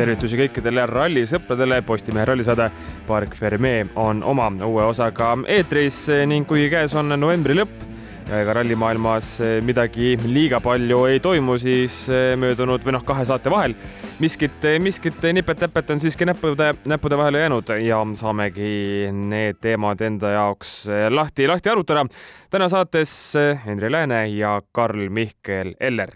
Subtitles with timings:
[0.00, 2.70] tervitusi kõikidele rallisõpradele, Postimehe rallisaade
[3.08, 7.89] Park Fermee on oma uue osaga eetris ning kuigi käes on novembri lõpp
[8.30, 9.32] ja ega rallimaailmas
[9.66, 12.04] midagi liiga palju ei toimu, siis
[12.38, 13.74] möödunud või noh, kahe saate vahel
[14.22, 20.74] miskit, miskit nipet-näpet on siiski näppude, näppude vahele jäänud ja saamegi need teemad enda jaoks
[21.10, 22.06] lahti, lahti arutada.
[22.50, 23.34] täna saates
[23.66, 26.14] Henri Lääne ja Karl-Mihkel Eller.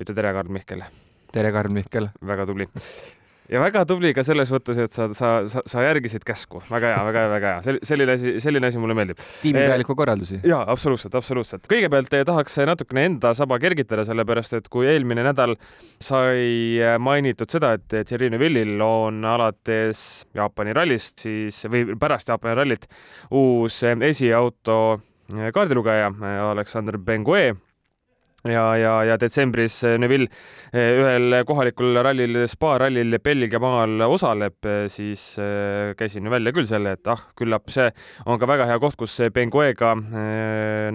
[0.00, 0.84] ütle tere, Karl-Mihkel
[1.34, 2.08] tere, Karl Mihkel!
[2.26, 2.68] väga tubli.
[3.50, 7.02] Ja väga tubli ka selles mõttes, et sa, sa, sa, sa järgisid käsku, väga hea,
[7.08, 9.20] väga hea, väga hea, selline asi, selline asi mulle meeldib.
[9.42, 10.40] tiimipealiku eh, korraldusi.
[10.48, 11.68] ja absoluutselt, absoluutselt.
[11.70, 15.56] kõigepealt eh, tahaks natukene enda saba kergitada, sellepärast et kui eelmine nädal
[16.02, 22.88] sai mainitud seda, et Thierry Neuvillil on alates Jaapani rallist siis või pärast Jaapani rallit
[23.34, 24.78] uus esiauto
[25.54, 26.10] kaardilugeja
[26.50, 27.54] Aleksander Bengue
[28.48, 30.28] ja, ja, ja detsembris eh, Neville
[30.72, 35.22] eh, ühel kohalikul rallil, spa rallil Belgia maal osaleb, eh, siis
[35.96, 37.88] käisin välja küll selle, et ah, küllap see
[38.28, 39.94] on ka väga hea koht, kus Benguega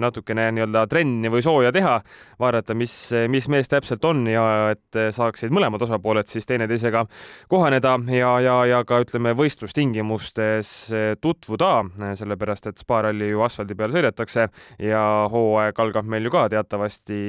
[0.00, 1.96] natukene nii-öelda trenni või sooja teha,
[2.40, 2.94] vaadata, mis,
[3.30, 7.04] mis mees täpselt on ja et saaksid mõlemad osapooled siis teineteisega
[7.50, 10.72] kohaneda ja, ja, ja ka ütleme võistlustingimustes
[11.20, 11.72] tutvuda,
[12.20, 14.48] sellepärast et spa ralli ju asfaldi peal sõidetakse
[14.86, 17.20] ja hooaeg algab meil ju ka teatavasti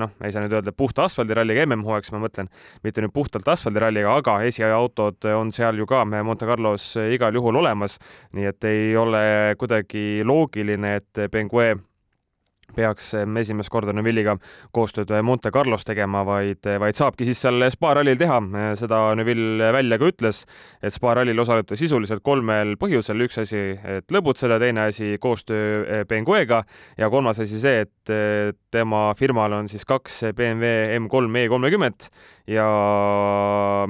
[0.00, 2.50] noh, ei saa nüüd öelda puhta asfaldiralliga MM-hooaeg, siis ma mõtlen
[2.86, 7.98] mitte nüüd puhtalt asfaldiralliga, aga esiautod on seal ju ka Monte Carlos igal juhul olemas,
[8.36, 9.22] nii et ei ole
[9.60, 11.74] kuidagi loogiline, et Bengue
[12.76, 14.36] peaks esimest korda Neuvilliga
[14.74, 18.40] koostööd Monte Carlos tegema, vaid, vaid saabki siis seal Spa rallil teha.
[18.78, 20.44] seda Neuville välja ka ütles,
[20.82, 23.20] et Spa rallil osaleb ta sisuliselt kolmel põhjusel.
[23.26, 23.62] üks asi,
[23.98, 26.62] et lõbutseda, teine asi koostöö Benguega
[26.98, 28.14] ja kolmas asi see, et
[28.70, 32.10] tema firmal on siis kaks BMW M3 E30
[32.48, 32.68] ja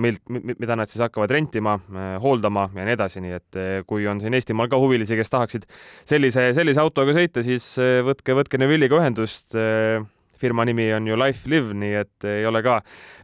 [0.00, 1.76] milt, mida nad siis hakkavad rentima,
[2.22, 5.68] hooldama ja nii edasi, nii et kui on siin Eestimaal ka huvilisi, kes tahaksid
[6.08, 7.76] sellise, sellise autoga sõita, siis
[8.06, 9.54] võtke, võtke Neuville Williga ühendust.
[9.58, 10.06] Eh,
[10.38, 12.76] firma nimi on ju Life Live, nii et ei ole ka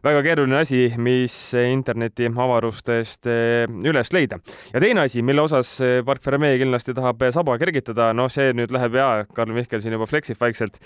[0.03, 4.41] väga keeruline asi, mis interneti avarustest eh, üles leida.
[4.73, 8.75] ja teine asi, mille osas Park eh, Fermee kindlasti tahab saba kergitada, noh, see nüüd
[8.75, 10.81] läheb ja Karl Mihkel siin juba fleksib vaikselt,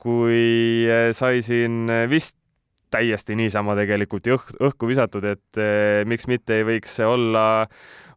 [0.00, 2.41] kui sai siin vist
[2.92, 7.66] täiesti niisama tegelikult õh õhku visatud, et eh, miks mitte ei võiks olla,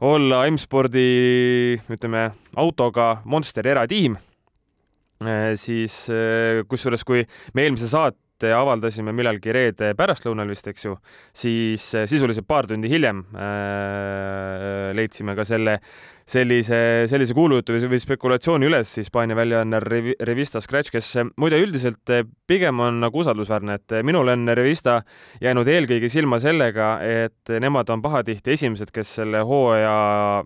[0.03, 1.09] olla M-spordi,
[1.96, 4.19] ütleme, autoga Monster eratiim
[5.24, 7.24] Äh, siis äh, kusjuures, kui
[7.56, 10.97] me eelmise saate avaldasime millalgi reede pärastlõunal vist, eks ju,
[11.35, 15.79] siis äh, sisuliselt paar tundi hiljem äh, leidsime ka selle
[16.25, 16.78] sellise,
[17.09, 19.79] sellise kuulujutu või spekulatsiooni üles Hispaania väljaanne
[20.25, 22.12] Revista Scratch, kes muide üldiselt
[22.50, 24.97] pigem on nagu usaldusväärne, et minul on Revista
[25.44, 29.94] jäänud eelkõige silma sellega, et nemad on pahatihti esimesed, kes selle hooaja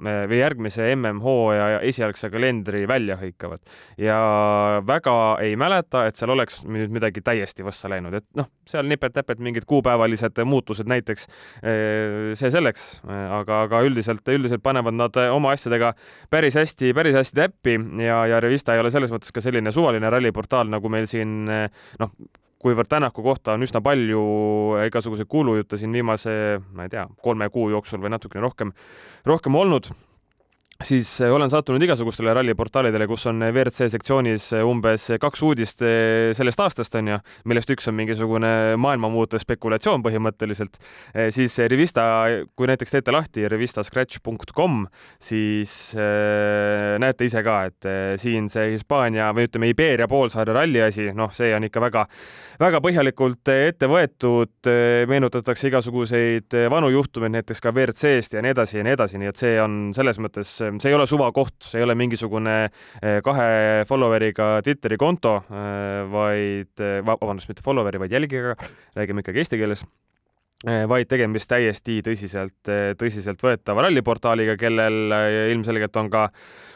[0.03, 3.63] või järgmise MM-hooaja esialgse kalendri välja hõikavad.
[3.97, 4.19] Ja
[4.85, 9.39] väga ei mäleta, et seal oleks nüüd midagi täiesti võssa läinud, et noh, seal nipet-näpet
[9.39, 11.27] mingid kuupäevalised muutused näiteks,
[11.63, 15.93] see selleks, aga, aga üldiselt, üldiselt panevad nad oma asja asjadega
[16.29, 20.09] päris hästi, päris hästi täppi ja, ja Revista ei ole selles mõttes ka selline suvaline
[20.09, 22.13] ralliportaal, nagu meil siin noh,
[22.59, 24.21] kuivõrd Tänaku kohta on üsna palju
[24.87, 28.73] igasuguseid kuulujutte siin viimase, ma ei tea, kolme kuu jooksul või natukene rohkem,
[29.29, 29.91] rohkem olnud
[30.83, 36.29] siis eh, olen sattunud igasugustele ralliportaalidele, kus on WRC sektsioonis eh, umbes kaks uudist eh,
[36.37, 37.17] sellest aastast onju,
[37.51, 40.79] millest üks on mingisugune maailma muutev spekulatsioon põhimõtteliselt.
[41.35, 42.03] siis Revista,
[42.55, 44.85] kui näiteks teete lahti revistascratch.com,
[45.19, 47.87] siis näete ise ka, et
[48.21, 53.51] siin see Hispaania või ütleme, Iberia poolsaare ralli asi, noh, see on ikka väga-väga põhjalikult
[53.53, 54.71] ette võetud.
[55.09, 59.43] meenutatakse igasuguseid vanu juhtumeid näiteks ka WRC-st ja nii edasi ja nii edasi, nii et
[59.43, 64.59] see on selles mõttes see ei ole suvakoht, see ei ole mingisugune eh, kahe follower'iga
[64.65, 68.55] Twitteri konto, eh, vaid, eh, vabandust, mitte follower'i, vaid jälgijaga,
[68.99, 69.87] räägime ikkagi eesti keeles
[70.59, 72.67] vaid tegemist täiesti tõsiselt,
[72.99, 75.13] tõsiseltvõetava ralliportaaliga, kellel
[75.53, 76.25] ilmselgelt on ka,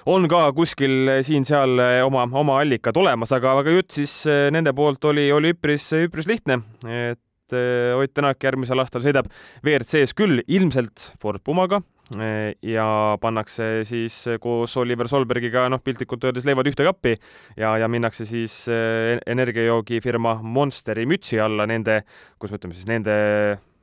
[0.08, 4.14] on ka kuskil siin-seal oma, oma allikad olemas, aga, aga jutt siis
[4.56, 7.20] nende poolt oli, oli üpris, üpris lihtne, et
[7.54, 9.30] Ott Tänak järgmisel aastal sõidab
[9.64, 12.86] WRC-s küll ilmselt Ford Pumaga, ja
[13.22, 17.14] pannakse siis koos Oliver Solbergiga noh, piltlikult öeldes leivad ühte kappi
[17.58, 22.02] ja, ja minnakse siis eh, energiajoogifirma Monsteri mütsi alla nende,
[22.38, 23.16] kuidas me ütleme siis nende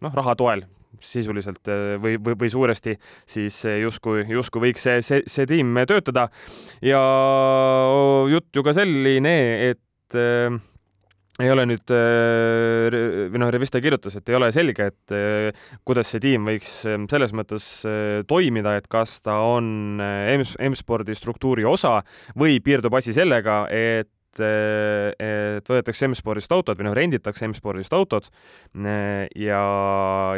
[0.04, 0.66] noh, raha toel
[1.00, 6.28] sisuliselt eh, või, või, või suuresti, siis justkui, justkui võiks see, see, see tiim töötada.
[6.84, 7.00] ja
[8.30, 9.36] jutt ju ka selline,
[9.70, 10.60] et eh,
[11.40, 15.14] ei ole nüüd või noh, Revista kirjutas, et ei ole selge, et
[15.86, 17.66] kuidas see tiim võiks selles mõttes
[18.30, 22.00] toimida, et kas ta on M-spordi struktuuri osa
[22.38, 28.28] või piirdub asi sellega, et et võetakse M-spordist autod või noh, renditakse M-spordist autod
[29.34, 29.62] ja,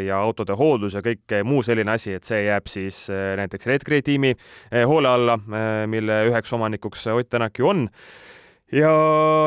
[0.01, 4.33] ja autode hooldus ja kõik muu selline asi, et see jääb siis näiteks Redgrade tiimi
[4.89, 5.37] hoole alla,
[5.87, 7.89] mille üheks omanikuks Ott Tänak ju on
[8.73, 8.93] ja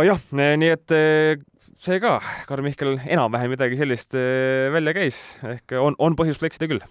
[0.06, 0.95] jah, nii et
[1.86, 2.18] see ka,
[2.50, 4.16] Karl Mihkel enam-vähem midagi sellist
[4.74, 6.86] välja käis, ehk on, on põhjust fleksida küll.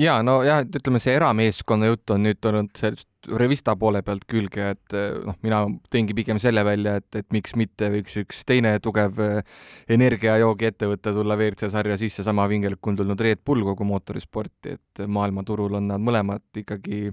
[0.00, 2.40] Ja nojah, et ütleme, see erameeskonna jutt on nüüd
[2.78, 5.58] sellest Revista poole pealt külge, et eh, noh, mina
[5.92, 9.58] tõingi pigem selle välja, et, et miks mitte võiks üks teine tugev eh,
[9.92, 15.76] energiajoogiettevõte tulla WRC sarja sisse, sama vingelik on tulnud Red Bull kogu mootorisporti, et maailmaturul
[15.76, 17.10] on nad mõlemad ikkagi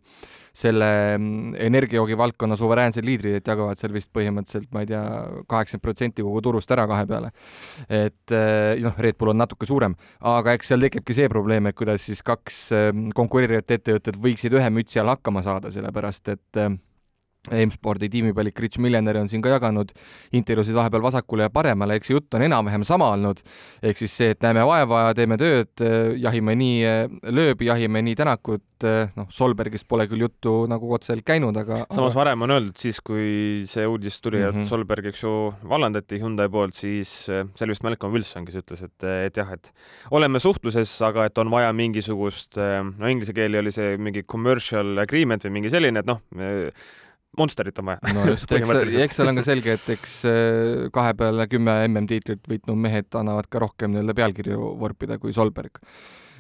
[0.56, 0.88] selle
[1.18, 5.04] mm, energiajoogi valdkonna suveräänsed liidrid, et jagavad seal vist põhimõtteliselt, ma ei tea,
[5.52, 7.34] kaheksakümmend protsenti kogu turust ära kahe peale.
[7.90, 11.76] et eh, noh, Red Bull on natuke suurem, aga eks seal tekibki see probleem, et
[11.76, 12.64] kuidas siis kaks
[13.18, 16.78] konkureerivat ettevõtet võiksid ühe mütsi all hakkama saada, selle sellepärast et äh,
[17.52, 19.92] M-spordi tiimipealik Rich Millionaire on siin ka jaganud
[20.36, 23.42] intervjuusid vahepeal vasakule ja paremale, eks jutt on enam-vähem sama olnud.
[23.84, 28.02] ehk siis see, et näeme vaeva ja teeme tööd, äh, jahime nii äh, lööbi, jahime
[28.06, 28.64] nii Tänakut,
[29.18, 32.20] noh, Solbergist pole küll juttu nagu otseselt käinud, aga samas aga...
[32.20, 34.50] varem on öeldud siis, kui see uudis tuli mm, -hmm.
[34.50, 34.68] et mhm.
[34.70, 35.34] Solberg, eks ju,
[35.70, 39.72] vallandati Hyundai poolt, siis see oli vist Malcolm Wilson, kes ütles, et, et jah, et
[40.12, 45.44] oleme suhtluses, aga et on vaja mingisugust, no inglise keeli oli see mingi commercial agreement
[45.46, 46.22] või mingi selline, et noh,
[47.38, 48.14] Monsterit on vaja.
[48.16, 48.72] no just, eks,
[49.06, 53.50] eks seal on ka selge, et eks äh, kahe peale kümme MM-tiitlit võitnud mehed annavad
[53.52, 55.82] ka rohkem nii-öelda pealkirju vorpida kui Solberg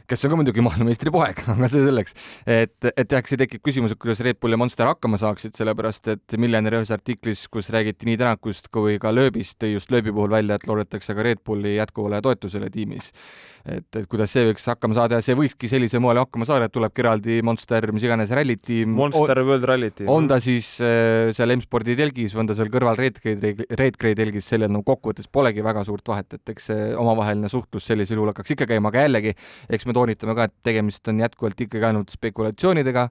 [0.07, 2.15] kes on ka muidugi maailmameistri poeg, aga see selleks.
[2.47, 6.07] et, et jah, see tekib küsimus, et kuidas Red Bull ja Monster hakkama saaksid, sellepärast
[6.13, 10.31] et Miljonäri ühes artiklis, kus räägiti nii Tänakust kui ka lööbist, tõi just lööbi puhul
[10.31, 13.11] välja, et loodetakse ka Red Bulli jätkuvale toetusele tiimis.
[13.67, 16.75] et, et kuidas see võiks hakkama saada ja see võikski sellisel moel hakkama saada, et
[16.75, 18.95] tulebki eraldi Monster, mis iganes rallitiim.
[18.95, 20.11] Monster World Rally Team.
[20.13, 24.47] on ta siis äh, seal M-spordi telgis või on ta seal kõrval Redgrade, Redgrade telgis,
[24.47, 28.55] sellel no kokkuvõttes polegi väga suurt vahet, et eks see omavaheline suhtlus sellisel juhul hakkaks
[28.55, 29.35] ikka käima, aga jällegi,
[29.67, 33.07] eks me toonitame ka, et tegemist on jätkuvalt ikkagi ainult spekulatsioonidega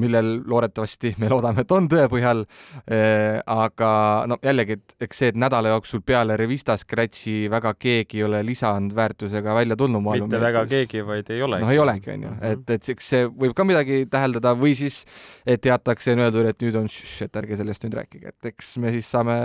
[0.00, 3.40] millel loodetavasti me loodame, et on tõe põhjal äh,.
[3.46, 3.90] aga
[4.30, 8.42] no jällegi, et eks see, et nädala jooksul peale Revista Scratchi väga keegi ei ole
[8.46, 10.02] lisandväärtusega välja tulnud.
[10.06, 11.64] mitte väga keegi, vaid ei olegi.
[11.64, 12.52] noh, ei olegi, onju, mhm.
[12.52, 15.02] et, et eks see võib ka midagi täheldada või siis,
[15.46, 18.76] et teatakse, on öeldud, et nüüd on šš, et ärge sellest nüüd rääkige, et eks
[18.82, 19.38] me siis saame,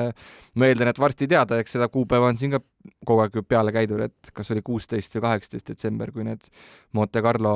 [0.56, 2.64] ma eeldan, et varsti teada, eks seda kuupäeva on siin ka
[3.06, 6.48] kogu aeg peale käidud, et kas oli kuusteist või kaheksateist detsember, kui need
[6.98, 7.54] Monte Carlo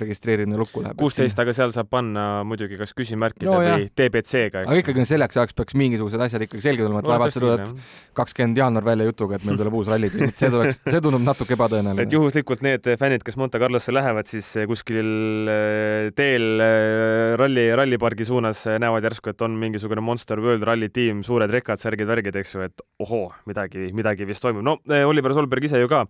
[0.00, 0.98] registreerimine lukku läheb.
[1.00, 4.64] kuusteist, aga seal saab panna muidugi kas küsimärkide no, või DBC-ga.
[4.66, 7.72] aga ikkagi selleks ajaks peaks mingisugused asjad ikkagi selged olema, et vaevalt sa tuled
[8.16, 10.10] kakskümmend jaanuar välja jutuga, et meil tuleb uus ralli,
[10.40, 12.06] see tuleks, see tundub natuke ebatõenäoline.
[12.06, 18.28] et juhuslikult need fännid, kes Monte Carlosse lähevad, siis kuskil äh, teel äh, ralli, rallipargi
[18.28, 22.56] suunas näevad järsku, et on mingisugune Monster World Rally tiim, suured rekad, särgid, värgid, eks
[22.56, 24.64] ju, et ohoo, midagi, midagi vist toimub.
[24.66, 26.04] no Oliver Solberg ise ju ka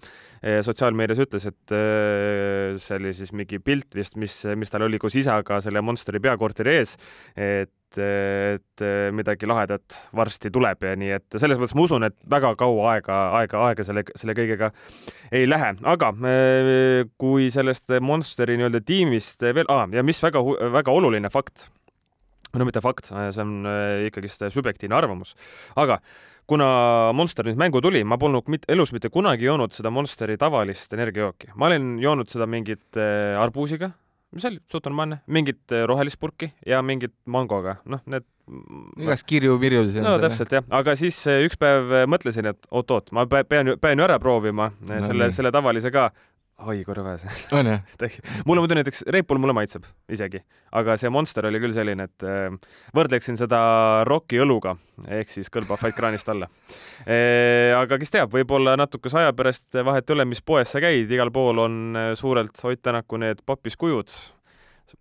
[0.67, 1.77] sotsiaalmeedias ütles, et
[2.83, 6.77] see oli siis mingi pilt vist, mis, mis tal oli koos isaga selle Monsteri peakorteri
[6.81, 6.97] ees,
[7.37, 8.85] et, et
[9.17, 13.21] midagi lahedat varsti tuleb ja nii et selles mõttes ma usun, et väga kaua aega,
[13.41, 14.73] aega, aega selle, selle kõigega
[15.33, 16.13] ei lähe, aga
[17.17, 20.43] kui sellest Monsteri nii-öelda tiimist veel ah,, ja mis väga,
[20.77, 21.69] väga oluline fakt,
[22.59, 23.59] no mitte fakt, see on
[24.11, 25.37] ikkagist subjektiivne arvamus,
[25.79, 26.03] aga
[26.51, 26.67] kuna
[27.17, 31.53] Monster nüüd mängu tuli, ma polnud mit, elus mitte kunagi joonud seda Monsteri tavalist energiajooki.
[31.55, 33.91] ma olen joonud seda mingit äh, arbuusiga,
[34.35, 38.27] mis oli suht normaalne, mingit äh, rohelist purki ja mingit mangoga, noh, need
[39.03, 39.83] igast kirju-virju.
[40.05, 43.99] no täpselt jah, aga siis äh, üks päev äh, mõtlesin, et oot-oot, ma pean, pean
[43.99, 46.11] ju ära proovima no, selle, selle tavalise ka
[46.65, 47.25] oi, väes.
[47.53, 47.81] on jah?
[48.47, 50.41] mulle muidu näiteks Red Bull mulle maitseb isegi,
[50.73, 52.49] aga see Monster oli küll selline, et äh,
[52.97, 53.61] võrdleksin seda
[54.09, 54.77] Rocki õluga
[55.19, 56.49] ehk siis kõlbab vaid kraanist alla
[57.05, 57.73] e,.
[57.77, 61.33] aga kes teab, võib-olla natukese aja pärast vahet ei ole, mis poes sa käid, igal
[61.35, 64.13] pool on äh, suurelt Ott Tänaku need papiskujud,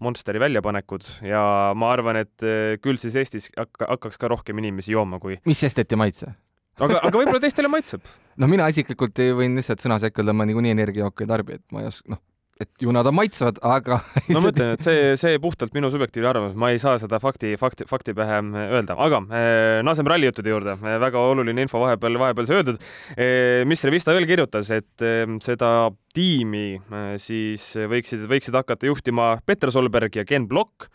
[0.02, 1.42] Monsteri väljapanekud ja
[1.78, 2.46] ma arvan, et
[2.84, 5.38] küll siis Eestis hakkaks ka rohkem inimesi jooma, kui.
[5.46, 6.34] mis sest, et ei maitse?
[6.79, 8.05] Aga, aga võib-olla teistele maitseb.
[8.41, 11.84] noh, mina isiklikult võin lihtsalt sõna sekka öelda, ma niikuinii energiajooke ei tarbi, et ma
[11.84, 12.24] ei oska, noh,
[12.62, 13.98] et ju nad on maitsvad, aga
[14.34, 17.55] no ma ütlen, et see, see puhtalt minu subjektiivne arvamus, ma ei saa seda fakti,
[17.60, 20.96] fakti, fakti pähe öelda, aga eh, naaseme rallijuttude juurde eh,.
[21.03, 23.65] väga oluline info vahepeal, vahepeal sai öeldud eh,.
[23.67, 25.74] mis Revista veel kirjutas, et eh, seda
[26.15, 30.88] tiimi eh, siis võiksid, võiksid hakata juhtima Peter Solberg ja Ken Block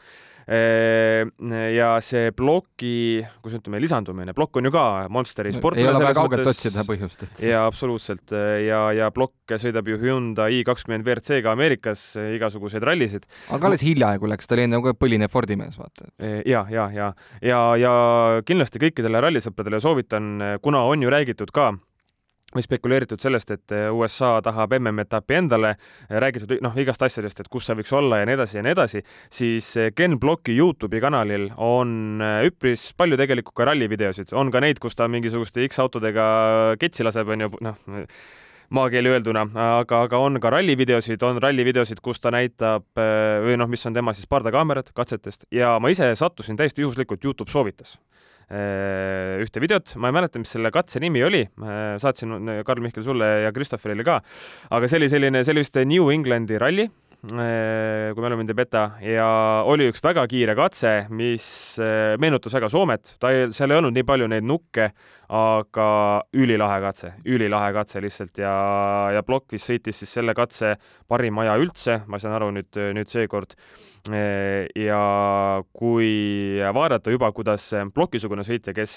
[0.50, 5.84] ja see ploki, kuidas ütleme, lisandumine, plokk on ju ka Monsteri sportlane.
[5.84, 7.42] ei ole väga kaugelt otsida põhjust, et.
[7.46, 8.34] jaa, absoluutselt
[8.66, 12.02] ja, ja plokk sõidab ju Hyundai i kakskümmend WRC-ga Ameerikas
[12.38, 13.28] igasuguseid rallisid.
[13.54, 16.10] aga alles hiljaaegu läks, ta oli enne ka põline Fordi mees, vaata.
[16.46, 17.12] ja, ja, ja,
[17.46, 17.94] ja, ja
[18.46, 21.70] kindlasti kõikidele rallisõpradele soovitan, kuna on ju räägitud ka
[22.54, 25.74] või spekuleeritud sellest, et eh, USA tahab MM-etappi endale,
[26.08, 28.74] eh, räägitud noh, igast asjadest, et kus see võiks olla ja nii edasi ja nii
[28.74, 34.62] edasi, siis eh, Ken Blocki Youtube'i kanalil on üpris palju tegelikult ka rallivideosid, on ka
[34.64, 36.26] neid, kus ta mingisuguste X-autodega
[36.80, 37.82] ketsi laseb, onju, noh
[38.70, 39.40] maakeeli öelduna,
[39.80, 44.14] aga, aga on ka rallivideosid, on rallivideosid, kus ta näitab või noh, mis on tema
[44.14, 45.48] siis pardakaamerad katsetest.
[45.50, 47.96] Ja ma ise sattusin täiesti juhuslikult, Youtube soovitas
[48.50, 51.44] ühte videot, ma ei mäleta, mis selle katse nimi oli,
[52.02, 54.18] saatsin äh, Karl Mihkel sulle ja Christopherile ka,
[54.74, 56.88] aga see oli selline, see oli vist New Englandi ralli,
[57.30, 59.28] äh, kui mälu mind ei peta, ja
[59.70, 61.46] oli üks väga kiire katse, mis
[62.18, 64.90] meenutas väga Soomet, ta ei, seal ei olnud nii palju neid nukke,
[65.30, 68.54] aga ülilahe katse, ülilahe katse lihtsalt ja,
[69.14, 70.74] ja Blockvis sõitis siis selle katse
[71.10, 73.54] parim aja üldse, ma saan aru nüüd, nüüd seekord.
[74.10, 75.00] ja
[75.76, 76.10] kui
[76.74, 78.94] vaadata juba, kuidas plokisugune sõitja, kes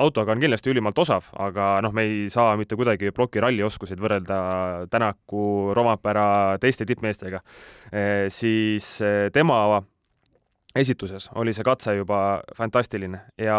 [0.00, 4.40] autoga on kindlasti ülimalt osav, aga noh, me ei saa mitte kuidagi ploki rallioskuseid võrrelda
[4.90, 7.42] Tänaku, Romapära teiste tippmeestega,
[8.32, 8.94] siis
[9.34, 9.64] tema
[10.78, 13.58] esituses oli see katse juba fantastiline ja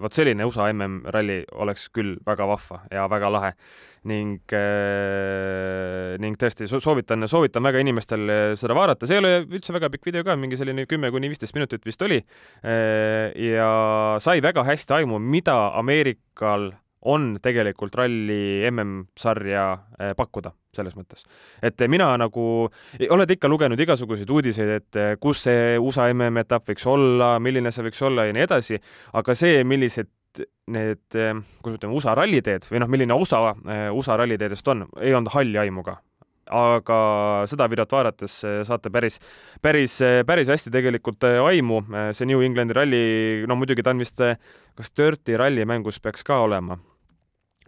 [0.00, 3.50] vot selline USA MM-ralli oleks küll väga vahva ja väga lahe
[4.08, 9.90] ning äh,, ning tõesti soovitan, soovitan väga inimestel seda vaadata, see ei ole üldse väga
[9.92, 12.22] pikk video ka, mingi selline kümme kuni viisteist minutit vist oli
[12.64, 13.34] äh,.
[13.36, 13.70] ja
[14.24, 16.70] sai väga hästi aimu, mida Ameerikal
[17.08, 21.24] on tegelikult ralli MM-sarja äh, pakkuda selles mõttes.
[21.62, 22.44] et mina nagu,
[23.10, 27.86] oled ikka lugenud igasuguseid uudiseid, et eh, kus see USA MM-etapp võiks olla, milline see
[27.88, 28.80] võiks olla ja nii edasi,
[29.18, 30.10] aga see, millised
[30.74, 35.16] need, eh, kuidas ütleme, USA ralliteed või noh, milline osa eh, USA ralliteedest on, ei
[35.16, 35.98] olnud halli aimu ka
[36.48, 36.98] aga
[37.44, 39.18] seda videot vaadates saate päris,
[39.60, 41.82] päris, päris hästi tegelikult aimu.
[42.16, 43.00] see New Englandi ralli,
[43.44, 44.22] no muidugi ta on vist,
[44.78, 46.78] kas Dirty ralli mängus peaks ka olema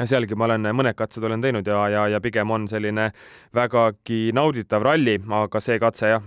[0.09, 3.11] sealgi ma olen mõned katsed olen teinud ja, ja, ja pigem on selline
[3.57, 6.27] vägagi nauditav ralli, aga see katse jah,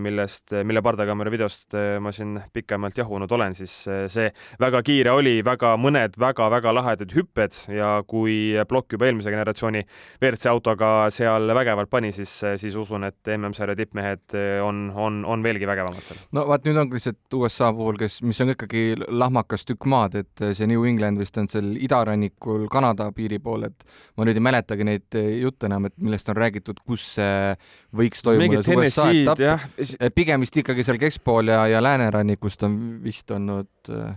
[0.00, 4.30] millest, mille pardakaamera videost eh, ma siin pikemalt jahunud olen, siis eh, see
[4.62, 9.84] väga kiire oli, väga mõned väga-väga lahedad hüpped ja kui plokk juba eelmise generatsiooni
[10.20, 15.44] WRC autoga seal vägevalt pani, siis, siis usun, et MM-sarja tippmehed eh, on, on, on
[15.46, 16.20] veelgi vägevamad seal.
[16.36, 20.46] no vaat nüüd ongi lihtsalt USA puhul, kes, mis on ikkagi lahmakas tükk maad, et
[20.52, 23.86] see New England vist on seal idarannikul Kanada Kanada piiri pool, et
[24.16, 27.54] ma nüüd ei mäletagi neid eh, jutte enam, et millest on räägitud, kus see
[27.96, 28.62] võiks toimuda.
[28.76, 34.14] USA etapp, pigem vist ikkagi seal keskpool ja, ja läänerannikust on vist olnud äh,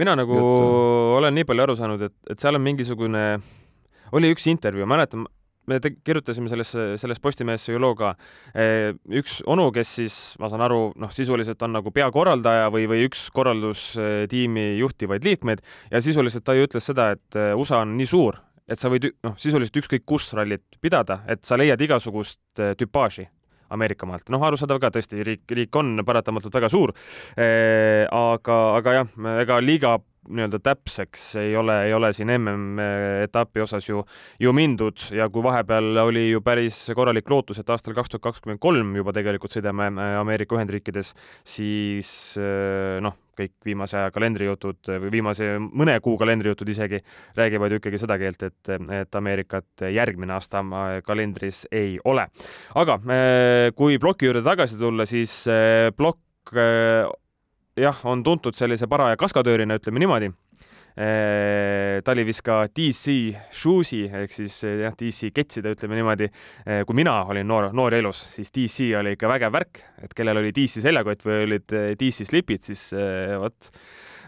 [0.00, 0.70] mina nagu juttu.
[1.18, 3.24] olen nii palju aru saanud, et, et seal on mingisugune,
[4.16, 5.26] oli üks intervjuu, mäletan,
[5.70, 8.12] me kirjutasime sellesse, selles Postimehesse ju loo ka.
[8.54, 13.06] Eh, üks onu, kes siis, ma saan aru, noh, sisuliselt on nagu peakorraldaja või, või
[13.08, 18.08] üks korraldustiimi juhtivaid liikmeid ja sisuliselt ta ju ütles seda, et eh, USA on nii
[18.10, 22.74] suur, et sa võid noh, sisuliselt ükskõik kus rallit pidada, et sa leiad igasugust eh,
[22.78, 23.28] tüpaaži
[23.70, 24.26] Ameerika maalt.
[24.34, 26.90] noh, arusaadav ka tõesti, riik, riik on paratamatult väga suur.
[27.38, 29.12] aga, aga jah,
[29.44, 29.92] ega liiga
[30.30, 34.02] nii-öelda täpseks ei ole, ei ole siin MM-etapi osas ju,
[34.40, 38.62] ju mindud ja kui vahepeal oli ju päris korralik lootus, et aastal kaks tuhat kakskümmend
[38.62, 41.12] kolm juba tegelikult sõidame äh, Ameerika Ühendriikides,
[41.46, 42.10] siis
[42.40, 47.00] äh, noh, kõik viimase aja kalendrijutud või viimase mõne kuu kalendrijutud isegi
[47.38, 52.28] räägivad ju ikkagi seda keelt, et, et Ameerikat järgmine aasta äh, kalendris ei ole.
[52.74, 52.98] aga
[53.76, 55.42] kui ploki juurde tagasi tulla, siis
[55.96, 56.54] plokk
[57.80, 60.30] jah, on tuntud sellise paraja kaskadöörina, ütleme niimoodi.
[60.90, 63.12] ta oli vist ka DC
[63.54, 66.28] Shoes'i ehk siis jah, DC ketside, ütleme niimoodi.
[66.86, 70.50] kui mina olin noor, noor elus, siis DC oli ikka vägev värk, et kellel oli
[70.56, 72.88] DC seljakott või olid DC slipid, siis
[73.40, 73.70] vot,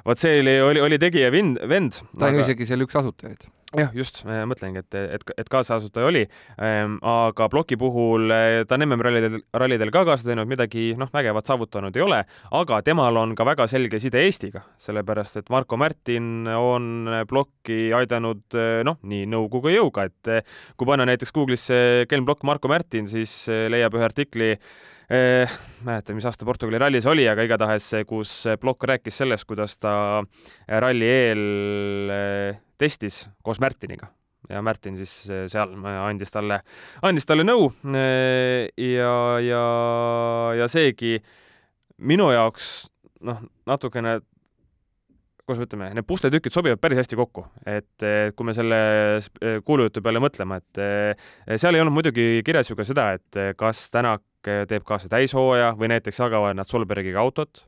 [0.07, 1.99] vot see oli, oli, oli tegija vend, vend.
[2.15, 2.47] ta on aga...
[2.47, 6.23] isegi seal üks asutajaid jah, just, mõtlengi, et, et, et kaasasutaja oli
[6.61, 11.49] ähm,, aga ploki puhul eh, ta on MM-rallidel, rallidel ka kaasa teinud, midagi noh, vägevat
[11.49, 12.21] saavutanud ei ole,
[12.59, 18.59] aga temal on ka väga selge side Eestiga, sellepärast et Marko Märtin on plokki aidanud
[18.59, 23.09] eh, noh, nii nõukogu jõuga, et eh, kui panna näiteks Google'isse Kelm Plokk Marko Märtin,
[23.11, 24.53] siis leiab ühe artikli
[25.13, 29.79] eh,, mäleta, mis aasta Portugali ralli see oli, aga igatahes, kus Plokk rääkis sellest, kuidas
[29.81, 29.95] ta
[30.69, 31.47] ralli eel
[32.13, 34.11] eh, testis koos Märtiniga.
[34.51, 36.59] Ja Märtin siis eh, seal andis talle,
[37.07, 39.63] andis talle nõu eh, ja, ja,
[40.59, 41.15] ja seegi
[42.03, 42.73] minu jaoks
[43.23, 43.39] noh,
[43.71, 44.19] natukene
[45.43, 48.05] kuidas me ütleme, need pusletükid sobivad päris hästi kokku, et
[48.39, 48.77] kui me selle
[49.67, 54.23] kuulujutu peale mõtleme, et seal ei olnud muidugi kirjas ju ka seda, et kas Tänak
[54.47, 57.65] teeb kaasa täishooaja või näiteks jagavad nad Solbergiga autot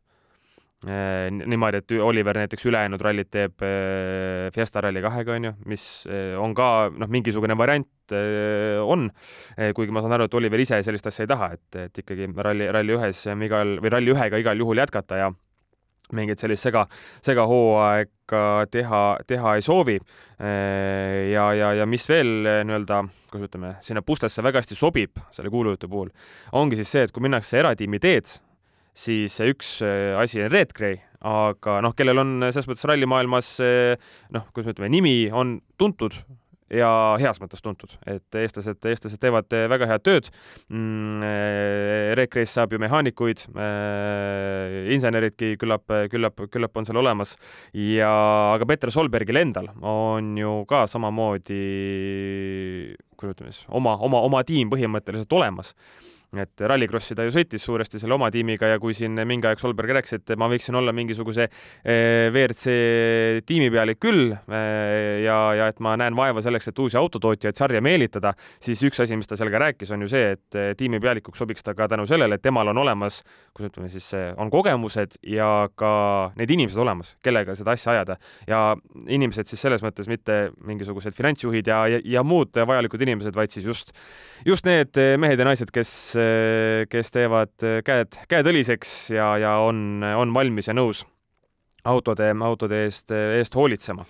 [0.84, 6.34] niimoodi, et Oliver näiteks ülejäänud rallit teeb äh, Fiesta Rally kahega, on ju, mis äh,
[6.40, 7.88] on ka noh, mingisugune variant
[8.84, 9.06] on,
[9.72, 12.66] kuigi ma saan aru, et Oliver ise sellist asja ei taha, et, et ikkagi ralli,
[12.68, 15.30] ralli ühes igal või ralli ühega igal juhul jätkata ja
[16.12, 16.82] mingit sellist sega,
[17.24, 19.96] segahooaega teha, teha ei soovi.
[21.32, 22.34] ja, ja, ja mis veel
[22.68, 23.00] nii-öelda,
[23.32, 26.12] kuidas ütleme, sinna pustesse väga hästi sobib selle kuulujutu puhul,
[26.52, 28.36] ongi siis see, et kui minnakse eratiimi teed
[28.94, 33.56] siis üks äh, asi on Red Gray, aga noh, kellel on selles mõttes rallimaailmas
[34.34, 36.18] noh, kuidas me ütleme, nimi on tuntud
[36.72, 36.88] ja
[37.20, 40.30] heas mõttes tuntud, et eestlased, eestlased teevad väga head tööd
[40.72, 41.22] mm,.
[41.24, 47.34] Äh, Gray's saab ju mehaanikuid äh,, inseneridki küllap, küllap, küllap on seal olemas
[47.76, 48.10] ja,
[48.54, 51.60] aga Peter Solbergil endal on ju ka samamoodi,
[53.18, 55.74] kuidas ütleme siis, oma, oma, oma tiim põhimõtteliselt olemas
[56.42, 59.94] et Rallycrossi ta ju sõitis suuresti selle oma tiimiga ja kui siin mingi aeg Solberg
[59.98, 65.94] rääkis, et ma võiksin olla mingisuguse eh, WRC tiimipealik küll eh, ja, ja et ma
[66.00, 69.62] näen vaeva selleks, et uusi autotootjaid sarja meelitada, siis üks asi, mis ta seal ka
[69.66, 72.82] rääkis, on ju see, et eh, tiimipealikuks sobiks ta ka tänu sellele, et temal on
[72.84, 73.22] olemas,
[73.54, 74.10] kuidas ütleme siis,
[74.40, 75.94] on kogemused ja ka
[76.38, 78.18] need inimesed olemas, kellega seda asja ajada.
[78.48, 78.60] Ja
[79.08, 83.66] inimesed siis selles mõttes mitte mingisugused finantsjuhid ja, ja, ja muud vajalikud inimesed, vaid siis
[83.66, 83.94] just,
[84.46, 85.94] just need mehed ja naised, kes
[86.90, 87.52] kes teevad
[87.84, 91.04] käed, käed õliseks ja, ja on, on valmis ja nõus
[91.84, 94.06] autode, autode eest, eest hoolitsema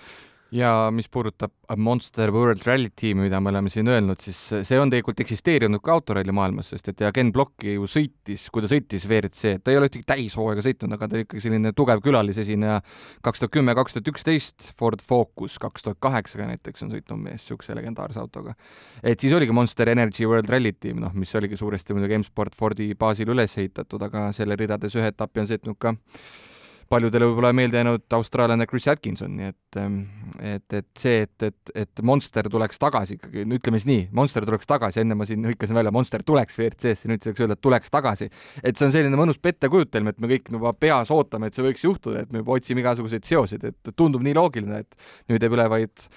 [0.55, 4.91] ja mis puudutab Monster World Rally tiimi, mida me oleme siin öelnud, siis see on
[4.93, 9.07] tegelikult eksisteerinud ka autoralli maailmas, sest et ja Ken Block ju sõitis, kui ta sõitis
[9.09, 12.81] WRC, ta ei ole ühtegi täishooaega sõitnud, aga ta oli ikkagi selline tugev külalisesineja.
[13.27, 17.43] kaks tuhat kümme, kaks tuhat üksteist Ford Focus, kaks tuhat kaheksa näiteks on sõitnud mees
[17.43, 18.55] niisuguse legendaarse autoga.
[19.03, 22.95] et siis oligi Monster Energy World Rally tiim, noh, mis oligi suuresti muidugi M-Sport Fordi
[22.95, 25.97] baasil üles ehitatud, aga selle ridades ühe etapi on sõitnud ka
[26.91, 29.99] paljudele võib-olla meelde jäänud austraallane Chris Atkinson, nii et, ähm,
[30.41, 34.47] et, et see, et, et, et Monster tuleks tagasi ikkagi, no ütleme siis nii, Monster
[34.49, 37.95] tuleks tagasi, enne ma siin hõikasin välja, Monster tuleks WRC-sse, nüüd saaks öelda, et tuleks
[37.95, 38.31] tagasi.
[38.63, 41.85] et see on selline mõnus pettekujutelm, et me kõik juba peas ootame, et see võiks
[41.87, 45.69] juhtuda, et me juba otsime igasuguseid seoseid, et tundub nii loogiline, et nüüd jääb üle
[45.73, 46.09] vaid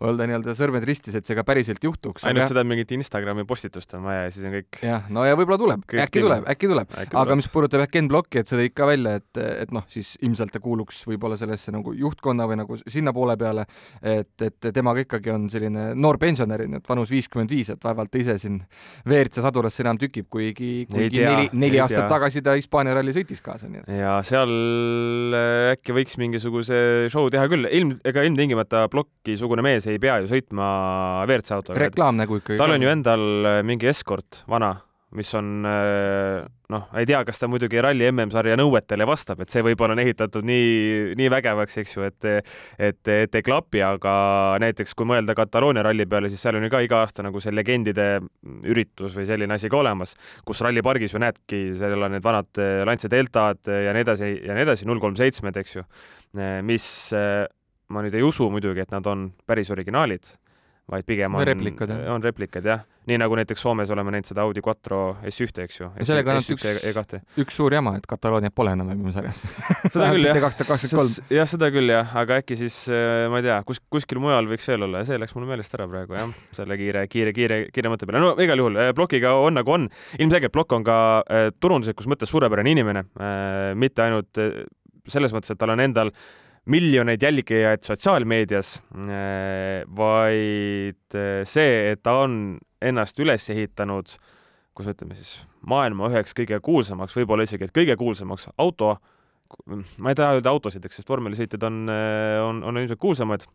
[0.00, 2.24] olla nii-öelda sõrmed ristis, et see ka päriselt juhtuks.
[2.28, 4.80] ainult seda mingit Instagrami postitust on vaja ja siis on kõik.
[4.86, 8.40] jah, no ja võib-olla tuleb, äkki tuleb, äkki tuleb, aga mis puudutab jah Ken Blocki,
[8.40, 11.92] et sa tõid ka välja, et, et noh, siis ilmselt ta kuuluks võib-olla sellesse nagu
[11.96, 13.66] juhtkonna või nagu sinna poole peale,
[14.00, 18.12] et, et temaga ikkagi on selline noor pensionär, nii et vanus viiskümmend viis, et vaevalt
[18.12, 18.60] ta ise siin
[19.04, 22.10] WRC sadulasse enam tükib, kuigi, kuigi tea, neli, neli aastat tea.
[22.14, 23.92] tagasi ta Hispaania ralli sõitis kaasa, nii et.
[24.00, 24.56] ja seal
[25.36, 26.80] äh, äkki võiks mingisuguse
[27.12, 30.68] show teha küll, ilm, ega ilmtingimata Blocki-sugune mees ei pea ju sõitma
[31.26, 31.80] WRC autoga.
[31.86, 32.60] reklaamnägu ikkagi.
[32.60, 34.74] tal on ju endal äh, mingi Escort vana,
[35.16, 39.64] mis on äh, noh, ei tea, kas ta muidugi ralli MM-sarja nõuetele vastab, et see
[39.66, 44.12] võib-olla on ehitatud nii, nii vägevaks, eks ju, et et, et ei klapi, aga
[44.62, 47.54] näiteks kui mõelda Kataloonia ralli peale, siis seal on ju ka iga aasta nagu see
[47.54, 48.08] legendide
[48.70, 50.14] üritus või selline asi ka olemas,
[50.46, 54.56] kus rallipargis ju näedki, seal on need vanad äh, Lancia Deltad ja nii edasi ja
[54.56, 55.86] nii edasi, null kolm seitsmed, eks ju,
[56.66, 56.86] mis
[57.90, 60.30] ma nüüd ei usu muidugi, et nad on päris originaalid,
[60.90, 64.62] vaid pigem on replikad, on replikad jah, nii nagu näiteks Soomes oleme näinud seda Audi
[64.64, 65.88] Quattro S1-te, eks ju.
[65.98, 69.44] ja sellega on üks, e üks suur jama, et Katalooniat pole enam MM-sarjas
[69.92, 70.40] seda küll jah,
[71.30, 74.66] jah, seda küll jah, aga äkki siis äh, ma ei tea, kus, kuskil mujal võiks
[74.70, 75.04] veel olla.
[75.04, 78.24] Ja see läks mul meelest ära praegu jah, selle kiire, kiire, kiire, kiire mõtte peale.
[78.24, 82.34] no igal juhul Blokiga äh, on nagu on, ilmselgelt Blok on ka äh, turunduslikus mõttes
[82.34, 83.06] suurepärane inimene,
[83.78, 84.38] mitte ainult
[85.10, 86.10] selles mõttes, et tal on endal
[86.70, 88.74] miljoneid jälgijaid sotsiaalmeedias,
[89.96, 92.34] vaid äh, see, et ta on
[92.80, 94.12] ennast üles ehitanud,
[94.76, 98.94] kus ütleme siis, maailma üheks kõige kuulsamaks, võib-olla isegi, et kõige kuulsamaks auto,
[99.98, 103.48] ma ei taha öelda autosid, eks, sest vormelisõitjad on, äh, on, on ilmselt kuulsamad,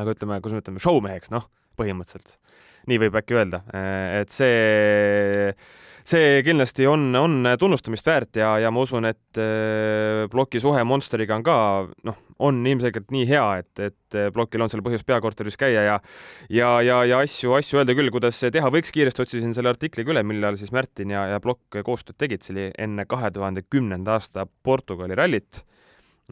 [0.00, 1.46] aga ütleme, kuidas me ütleme, showmeheks, noh,
[1.80, 2.38] põhimõtteliselt.
[2.88, 3.58] nii võib äkki öelda,
[4.16, 5.52] et see
[6.08, 9.40] see kindlasti on, on tunnustamist väärt ja, ja ma usun, et
[10.32, 11.56] ploki suhe Monsteriga on ka
[12.08, 15.96] noh, on ilmselgelt nii hea, et, et plokil on seal põhjust peakorteris käia ja
[16.48, 18.92] ja, ja, ja asju, asju öelda küll, kuidas teha võiks.
[18.94, 22.56] kiiresti otsisin selle artikli ka üle, millal siis Märtin ja, ja plokk koostööd tegid, see
[22.56, 25.64] oli enne kahe tuhande kümnenda aasta Portugali rallit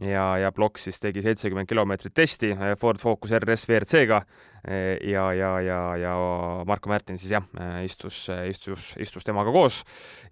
[0.05, 4.21] ja, ja plokk siis tegi seitsekümmend kilomeetrit testi Ford Focus RS WRC-ga
[5.07, 6.15] ja, ja, ja, ja
[6.67, 7.45] Marko Märtin siis jah,
[7.85, 9.81] istus, istus, istus temaga koos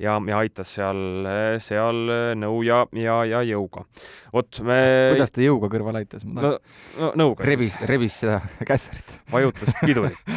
[0.02, 1.28] ja, ja aitas seal,
[1.62, 2.02] seal
[2.38, 3.86] nõu ja, ja, ja jõuga.
[4.34, 4.80] vot me.
[5.14, 6.26] kuidas ta jõuga kõrval aitas?
[6.26, 6.56] no,
[6.98, 7.46] no nõuga.
[7.46, 9.18] revis, revis seda kässarit.
[9.32, 10.20] vajutas pidurit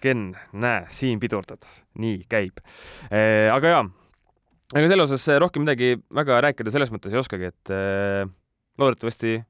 [0.00, 1.66] Ken, näe, siin pidurdad,
[2.00, 2.62] nii käib.
[3.12, 3.82] aga jaa
[4.74, 8.22] aga selle osas eh, rohkem midagi väga rääkida selles mõttes ei oskagi, et äh,
[8.80, 9.40] loodetavasti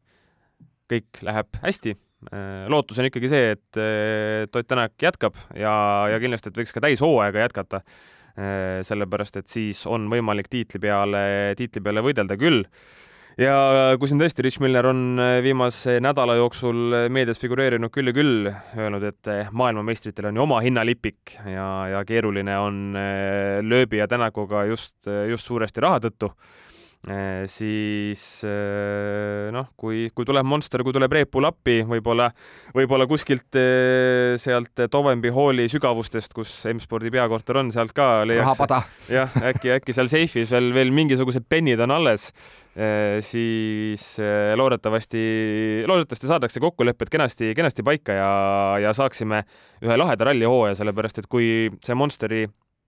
[0.91, 2.65] kõik läheb hästi äh,.
[2.73, 5.75] lootus on ikkagi see, et äh, Toit Tänak jätkab ja,
[6.11, 8.81] ja kindlasti, et võiks ka täishooaega jätkata äh,.
[8.87, 11.23] sellepärast, et siis on võimalik tiitli peale,
[11.61, 12.65] tiitli peale võidelda küll
[13.39, 13.55] ja
[14.01, 18.17] kui siin tõesti Rich Miller on äh, viimase nädala jooksul äh, meedias figureerinud küll ja
[18.17, 22.81] küll, öelnud, et äh, maailmameistritel on ju oma hinnalipik ja, ja keeruline on
[23.67, 26.33] lööbi ja tänakuga just, just suuresti raha tõttu
[27.49, 32.27] siis eh, noh, kui, kui tuleb Monster, kui tuleb Red Bull appi, võib-olla,
[32.77, 38.61] võib-olla kuskilt eh, sealt Tovenby Halli sügavustest, kus M-spordi peakorter on, sealt ka leiaks.
[39.09, 42.29] jah, äkki, äkki seal seifis veel, veel mingisugused pennid on alles,
[43.27, 44.05] siis
[44.57, 45.23] loodetavasti,
[45.91, 48.31] loodetavasti saadakse kokkulepped kenasti, kenasti paika ja,
[48.85, 49.43] ja saaksime
[49.83, 51.51] ühe laheda rallihooaja, sellepärast et kui
[51.83, 52.45] see Monsteri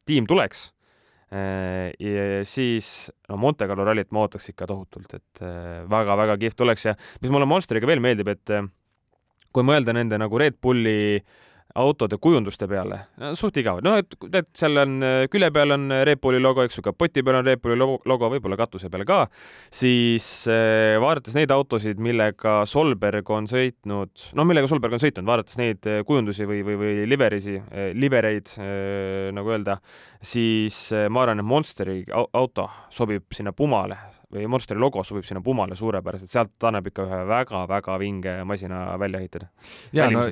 [0.07, 0.81] tiim tuleks Äh,
[1.32, 5.40] ja siis no Monte Carlo rallit ma ootaks ikka tohutult, et
[5.88, 6.92] väga-väga äh, kihvt oleks ja
[7.22, 8.66] mis mulle Monsteriga veel meeldib, et äh,
[9.52, 11.22] kui mõelda nende nagu Red Bulli
[11.78, 12.98] autode kujunduste peale,
[13.38, 14.98] suht igavad, noh, et tead, seal on
[15.32, 18.58] külje peal on Red Bulli logo, eks ju, kapoti peal on Red Bulli logo, võib-olla
[18.61, 19.20] katuse peal ka,
[19.72, 25.61] siis eh, vaadates neid autosid, millega Solberg on sõitnud, no millega Solberg on sõitnud, vaadates
[25.61, 27.58] neid kujundusi või, või, või liverisi,
[27.98, 28.56] livereid
[29.35, 29.78] nagu öelda,
[30.22, 33.98] siis ma arvan, et Monsteri auto sobib sinna Pumale
[34.32, 39.20] või Monsteri logo sobib sinna Pumale suurepäraselt, sealt annab ikka ühe väga-väga vinge masina välja
[39.20, 39.48] ehitada.
[39.92, 40.22] ja no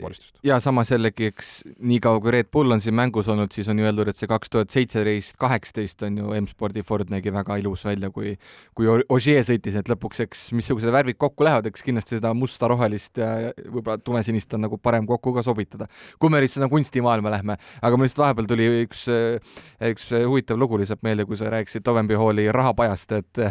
[0.44, 3.84] ja samas jällegi, eks niikaua kui Red Bull on siin mängus olnud, siis on ju
[3.84, 8.10] öeldud, et see kaks tuhat seitseteist, kaheksateist on ju M-spordi Ford nägi väga ilus välja,
[8.14, 8.36] kui
[8.76, 13.20] kui Ogier sõitis, et lõpuks, eks missugused värvid kokku lähevad, eks kindlasti seda musta, rohelist
[13.20, 15.88] ja võib-olla tumesinist on nagu parem kokku ka sobitada.
[16.18, 19.04] kui me nüüd sinna kunstimaailma lähme, aga mul lihtsalt vahepeal tuli üks,
[19.90, 23.42] üks huvitav lugu lihtsalt meelde, kui sa rääkisid Tovenby Halli rahapajast, et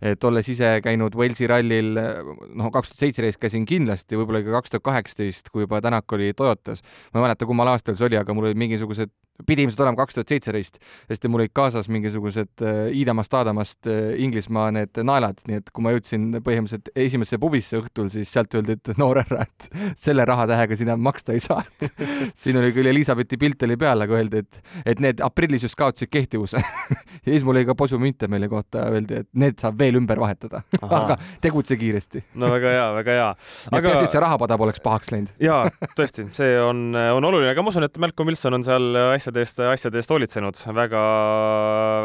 [0.00, 4.74] et olles ise käinud Walesi rallil, noh, kaks tuhat seitseteist käisin kindlasti, võib-olla ka kaks
[4.74, 6.82] tuhat kaheksateist, kui juba Tänak oli Toyotas.
[7.12, 9.12] ma ei mäleta, kummal aastal see oli, aga mul olid mingisugused
[9.46, 10.78] pidi ilmselt olema kaks tuhat seitseteist,
[11.10, 15.84] sest mul olid kaasas mingisugused äh, Iidamast, Aadamast äh, Inglismaa need naelad, nii et kui
[15.84, 20.78] ma jõudsin põhimõtteliselt esimesse pubisse õhtul, siis sealt öeldi, et noor härra, et selle rahatähega
[20.78, 21.62] sina maksta ei saa.
[22.40, 26.12] siin oli küll Elizabethi pilt oli peal, aga öeldi, et, et need aprillis just kaotasid
[26.12, 26.60] kehtivuse
[27.24, 30.62] ja siis mul oli ka posumünte meile kohta, öeldi, et need saab veel ümber vahetada
[30.82, 32.22] aga tegutse kiiresti.
[32.40, 33.28] no väga hea, väga hea.
[33.70, 35.32] aga peaasi, et see rahapada poleks pahaks läinud.
[35.42, 35.66] jaa,
[35.98, 39.42] tõesti, see on, on oluline, aga ma usun, et Malcolm Wilson on seal asja asjade
[39.42, 41.00] eest, asjade eest hoolitsenud väga,,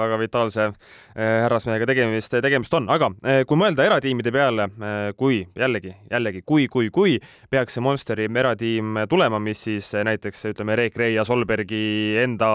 [0.02, 5.42] väga-väga vitaalse eh, härrasmehega tegemist, tegemist on, aga eh, kui mõelda eratiimide peale, eh, kui
[5.58, 7.18] jällegi, jällegi, kui, kui, kui
[7.52, 12.50] peaks see Monsteri eratiim tulema, mis siis näiteks ütleme, Reek Rei ja Solbergi enda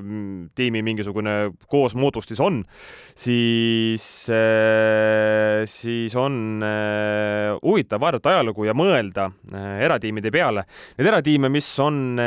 [0.00, 1.36] mm, tiimi mingisugune
[1.70, 2.64] koosmoodustis on,
[3.14, 4.08] siis,
[5.70, 6.64] siis on
[7.62, 9.30] huvitav vaadata ajalugu ja mõelda
[9.80, 10.66] eratiimide peale.
[10.98, 12.18] Need eratiime, mis on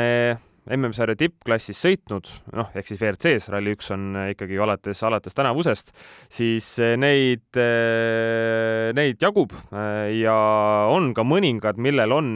[0.72, 5.92] MM-sarja tippklassis sõitnud, noh, ehk siis WRC-s, Rally1 on ikkagi alates, alates tänavusest,
[6.32, 9.52] siis eh, neid, eh, neid jagub
[10.14, 10.36] ja
[10.92, 12.30] on ka mõningad, millel on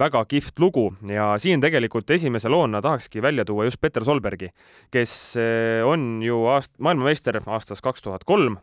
[0.00, 0.86] väga kihvt lugu.
[1.08, 4.50] Ja siin tegelikult esimese loona tahakski välja tuua just Peter Solbergi,
[4.92, 5.36] kes
[5.88, 8.58] on ju aast-, maailmameister aastast kaks tuhat kolm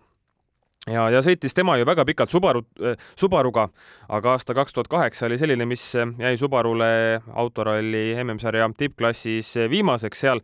[0.89, 3.67] ja, ja sõitis tema ju väga pikalt Subaru, äh, Subaruga,
[4.11, 9.69] aga aasta kaks tuhat kaheksa oli selline, mis äh, jäi Subarule autoralli MM-sarja tippklassis äh,
[9.71, 10.43] viimaseks seal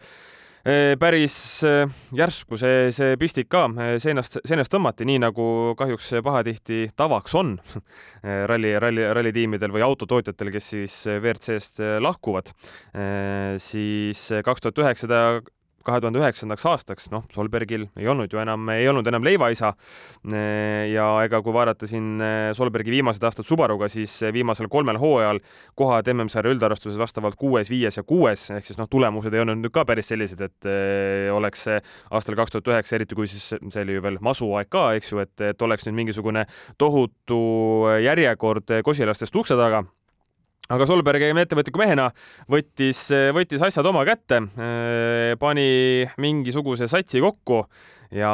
[0.99, 1.63] päris
[2.13, 3.61] järsku see, see pistik ka
[4.03, 5.45] seinast, seinast tõmmati, nii nagu
[5.79, 7.53] kahjuks pahatihti tavaks on
[8.51, 12.51] ralli, ralli, rallitiimidel või autotootjatel, kes siis WRC-st lahkuvad.
[13.63, 15.07] siis kaks tuhat üheksa
[15.85, 19.73] kahe tuhande üheksandaks aastaks, noh, Solbergil ei olnud ju enam, ei olnud enam leivaisa.
[20.93, 25.39] ja ega kui vaadata siin eh, Solbergi viimased aastad Subaruga, siis viimasel kolmel hooajal
[25.79, 29.73] kohad MM-sarja üldarvestuses vastavalt kuues, viies ja kuues, ehk siis noh, tulemused ei olnud nüüd
[29.75, 33.99] ka päris sellised, et eh, oleks aastal kaks tuhat üheksa, eriti kui siis see oli
[33.99, 36.45] ju veel masuaeg ka, eks ju, et, et oleks nüüd mingisugune
[36.81, 37.39] tohutu
[38.03, 39.85] järjekord kosilastest ukse taga
[40.69, 42.09] aga Solberg ettevõtliku mehena
[42.51, 44.41] võttis, võttis asjad oma kätte,
[45.41, 45.69] pani
[46.21, 47.63] mingisuguse satsi kokku
[48.11, 48.31] ja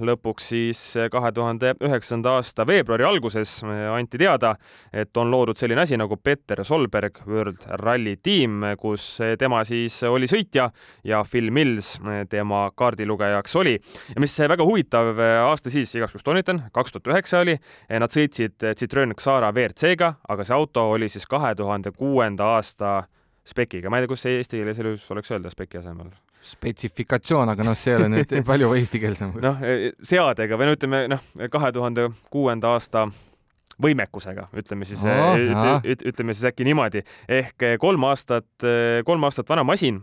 [0.00, 3.58] lõpuks siis kahe tuhande üheksanda aasta veebruari alguses
[3.92, 4.54] anti teada,
[4.92, 10.28] et on loodud selline asi nagu Peter Solberg World Rally Team, kus tema siis oli
[10.30, 10.68] sõitja
[11.04, 11.96] ja Phil Mills
[12.30, 13.74] tema kaardilugejaks oli.
[14.14, 17.56] ja mis väga huvitav aasta siis, igaks juhuks toonitan, kaks tuhat üheksa oli,
[17.90, 23.06] nad sõitsid Citroen Xara WRC-ga, aga see auto oli siis kahe tuhande kuuenda aasta
[23.46, 26.10] spekiga, ma ei tea, kus see eesti keeles elus oleks öelda speki asemel
[26.46, 29.36] spetsifikatsioon, aga noh, see ei ole nüüd palju eestikeelsem.
[29.42, 29.62] noh,
[30.06, 33.06] seadega või no ütleme noh, kahe tuhande kuuenda aasta
[33.82, 35.36] võimekusega, ütleme siis oh,,
[35.84, 39.98] üt, ütleme siis äkki niimoodi, ehk eh, kolm aastat, eh, kolm aastat vana masin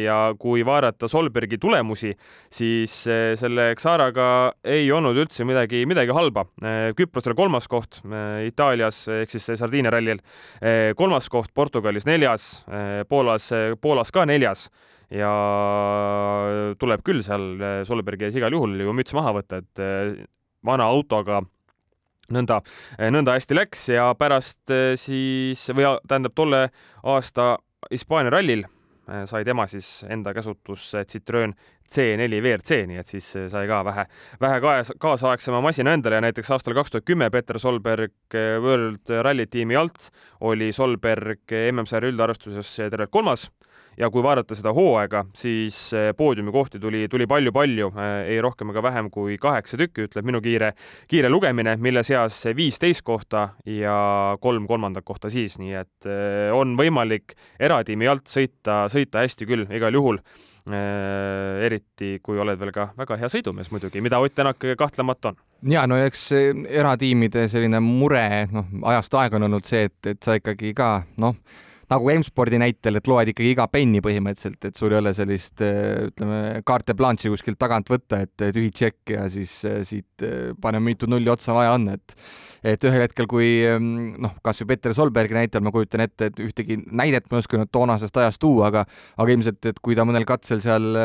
[0.00, 2.14] ja kui vaadata Solbergi tulemusi,
[2.52, 4.28] siis selle Xaraga
[4.64, 6.46] ei olnud üldse midagi, midagi halba.
[6.96, 8.00] Küprosel kolmas koht,
[8.46, 10.22] Itaalias ehk siis Sardiinia rallil
[10.98, 12.64] kolmas koht, Portugalis neljas,
[13.08, 14.68] Poolas, Poolas ka neljas.
[15.14, 15.30] Ja
[16.80, 19.84] tuleb küll seal Solbergi ees igal juhul ju müts maha võtta, et
[20.64, 21.42] vana autoga
[22.32, 22.60] nõnda,
[23.12, 26.68] nõnda hästi läks ja pärast eh, siis või tähendab tolle
[27.02, 27.56] aasta
[27.90, 33.48] Hispaania rallil eh, sai tema siis enda käsutusse Citroen C4 WRC, nii et siis eh,
[33.52, 34.06] sai ka vähe,
[34.40, 39.46] vähe kaas, kaasaegsema masina endale ja näiteks aastal kaks tuhat kümme Peter Solberg World Rally
[39.46, 40.10] tiimi alt
[40.40, 43.50] oli Solberg MM-sarja üldarvestuses tervelt kolmas
[43.98, 48.82] ja kui vaadata seda hooaega, siis eh, poodiumikohti tuli, tuli palju-palju, eh, ei rohkem ega
[48.82, 50.72] vähem kui kaheksa tükki, ütleb minu kiire,
[51.10, 53.96] kiire lugemine, mille seas viisteist kohta ja
[54.40, 59.70] kolm kolmandat kohta siis, nii et eh, on võimalik eratiimi alt sõita, sõita hästi küll
[59.70, 60.20] igal juhul
[60.64, 65.36] eriti kui oled veel ka väga hea sõidumees muidugi, mida Ott Tänak kahtlemata on.
[65.68, 70.38] ja no eks eratiimide selline mure, noh, ajast aega on olnud see, et, et sa
[70.40, 70.88] ikkagi ka
[71.20, 71.36] noh,
[71.90, 76.40] nagu M-spordi näitel, et loed ikkagi iga penni põhimõtteliselt, et sul ei ole sellist ütleme,
[76.66, 80.26] carte blanche'i kuskilt tagant võtta, et tühi tšekk ja siis siit
[80.60, 82.18] paneme mitu nulli otsa vaja on, et
[82.64, 83.48] et ühel hetkel, kui
[84.24, 87.58] noh, kas või Peter Solbergi näitel ma kujutan ette, et ühtegi näidet ma ei oska
[87.60, 88.84] nüüd toonasest ajast tuua, aga
[89.20, 90.96] aga ilmselt, et kui ta mõnel katsel seal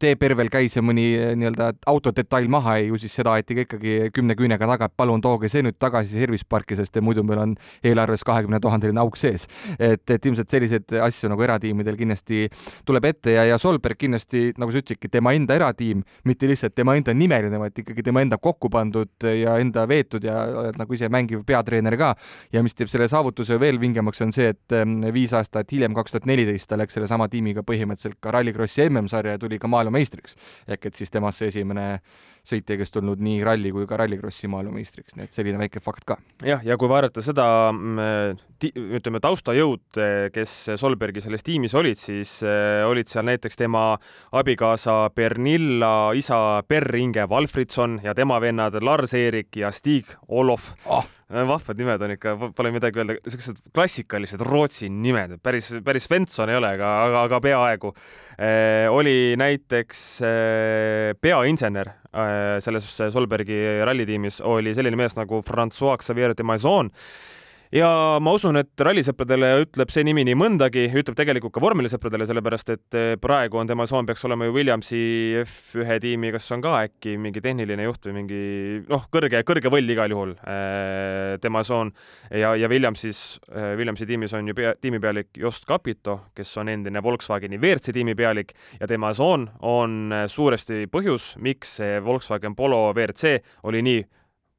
[0.00, 1.04] teepervel käis ja mõni
[1.36, 5.20] nii-öelda autodetail maha jäi, ju siis seda aeti ka ikkagi kümne küünega taga, et palun
[5.24, 9.44] tooge see nüüd tagasi service parki, sest muidu meil on eelarves kahekümne tuhandeline auk sees
[9.78, 12.46] et, et ilmselt selliseid asju nagu eratiimidel kindlasti
[12.86, 16.96] tuleb ette ja, ja Solberg kindlasti, nagu sa ütlesidki, tema enda eratiim, mitte lihtsalt tema
[16.98, 21.10] enda nimeline, vaid ikkagi tema enda kokku pandud ja enda veetud ja oled nagu ise
[21.12, 22.14] mängiv peatreener ka.
[22.52, 26.16] ja mis teeb selle saavutuse veel vingemaks, on see, et ähm, viis aastat hiljem, kaks
[26.16, 30.36] tuhat neliteist, ta läks sellesama tiimiga põhimõtteliselt ka Rallycrossi MM-sarja ja tuli ka maailmameistriks.
[30.68, 31.86] ehk et siis temast see esimene
[32.46, 36.18] sõitja, kes tulnud nii ralli kui ka rallikrossi maailmameistriks, nii et selline väike fakt ka.
[36.46, 38.40] jah, ja kui vaadata seda mm,
[38.98, 40.00] ütleme taustajõud,
[40.34, 43.88] kes Solbergi selles tiimis olid, siis eh, olid seal näiteks tema
[44.36, 52.02] abikaasa Pernilla isa Per-Inge Valfridson ja tema vennad Lars-Erik ja Stig Olof oh vahvad nimed
[52.06, 56.90] on ikka, pole midagi öelda, siuksed klassikalised Rootsi nimed, päris, päris Svensson ei ole, aga,
[57.06, 57.92] aga, aga peaaegu.
[58.36, 58.86] Eh,.
[58.92, 63.56] oli näiteks eh, peainsener eh, selles Solbergi
[63.88, 66.92] rallitiimis oli selline mees nagu Francois Xavier de Maison
[67.74, 67.88] ja
[68.22, 72.98] ma usun, et rallisõpradele ütleb see nimi nii mõndagi, ütleb tegelikult ka vormelisõpradele, sellepärast et
[72.98, 75.00] eh, praegu on tema soon peaks olema ju Williamsi
[75.42, 78.40] F1 tiimi, kas on ka äkki mingi tehniline juht või mingi
[78.90, 81.92] noh, kõrge, kõrge võll igal juhul eh, tema soon.
[82.30, 87.02] Ja, ja Williamsis, eh, Williamsi tiimis on ju pea, tiimipealik Jost Capito, kes on endine
[87.02, 93.36] Volkswageni WRC tiimi pealik ja tema soon on suuresti põhjus, miks see Volkswagen Polo WRC
[93.66, 94.04] oli nii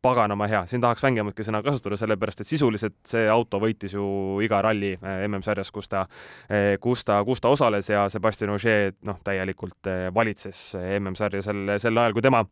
[0.08, 4.06] paganama hea, siin tahaks vängematki sõna kasutada, sellepärast et sisuliselt see auto võitis ju
[4.46, 6.06] iga ralli eh, MM-sarjas, kus ta,
[6.50, 11.78] eh, kus ta, kus ta osales ja Sebastian Ogier noh, täielikult eh, valitses MM-sarja sel,
[11.84, 12.46] sel ajal, kui tema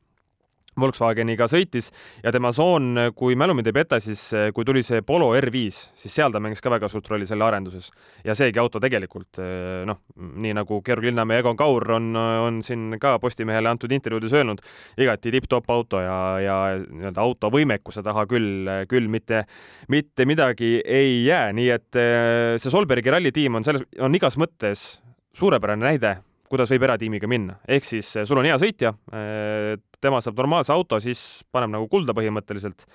[0.80, 1.88] Volkswageniga sõitis
[2.24, 5.80] ja tema soon, kui mälu mind ei peta, siis eh, kui tuli see Polo R5,
[6.02, 7.92] siis seal ta mängis ka väga suurt rolli selle arenduses.
[8.26, 12.60] ja seegi auto tegelikult eh, noh, nii nagu Georg Linnamäe ja Egon Kaur on, on
[12.66, 14.62] siin ka Postimehele antud intervjuudes öelnud,
[15.00, 19.46] igati tipp-topp auto ja, ja nii-öelda auto võimekuse taha küll, küll mitte,
[19.88, 24.88] mitte midagi ei jää, nii et eh, see Solbergi rallitiim on selles, on igas mõttes
[25.36, 26.18] suurepärane näide
[26.50, 28.92] kuidas võib eratiimiga minna, ehk siis sul on hea sõitja,
[30.06, 32.86] tema saab normaalse auto, siis paneb nagu kulda põhimõtteliselt.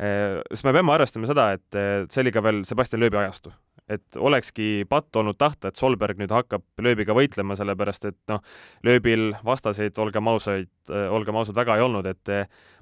[0.00, 3.52] sest me peame arvestama seda, et see oli ka veel Sebastian Loebi ajastu,
[3.90, 8.40] et olekski patt olnud tahta, et Solberg nüüd hakkab lööbiga võitlema, sellepärast et noh,
[8.86, 10.72] lööbil vastaseid, olgem ausaid,
[11.10, 12.34] olgem ausad, väga ei olnud, et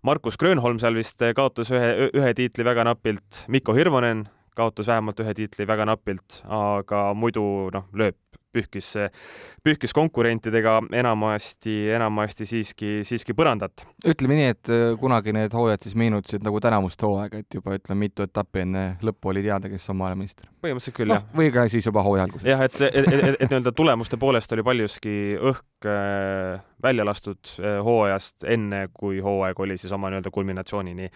[0.07, 4.27] Markus Grönholm seal vist kaotas ühe, ühe tiitli väga napilt, Mikko Hirvonen
[4.59, 8.19] kaotas vähemalt ühe tiitli väga napilt, aga muidu noh, lööb
[8.53, 8.93] pühkis,
[9.65, 13.85] pühkis konkurentidega enamasti, enamasti siiski, siiski põrandat.
[14.09, 17.99] ütleme nii, et äh, kunagi need hooajad siis meenutasid nagu tänavust hooaega, et juba ütleme,
[18.07, 20.49] mitu etappi enne lõppu oli teada, kes on maailmameister.
[20.65, 21.29] põhimõtteliselt küll no,, jah.
[21.41, 22.49] või ka siis juba hooaja alguses.
[22.49, 27.53] jah, et, et, et, et, et nii-öelda tulemuste poolest oli paljuski õhk äh, välja lastud
[27.61, 31.11] äh, hooajast enne, kui hooaeg oli siis oma nii-öelda kulminatsioonini,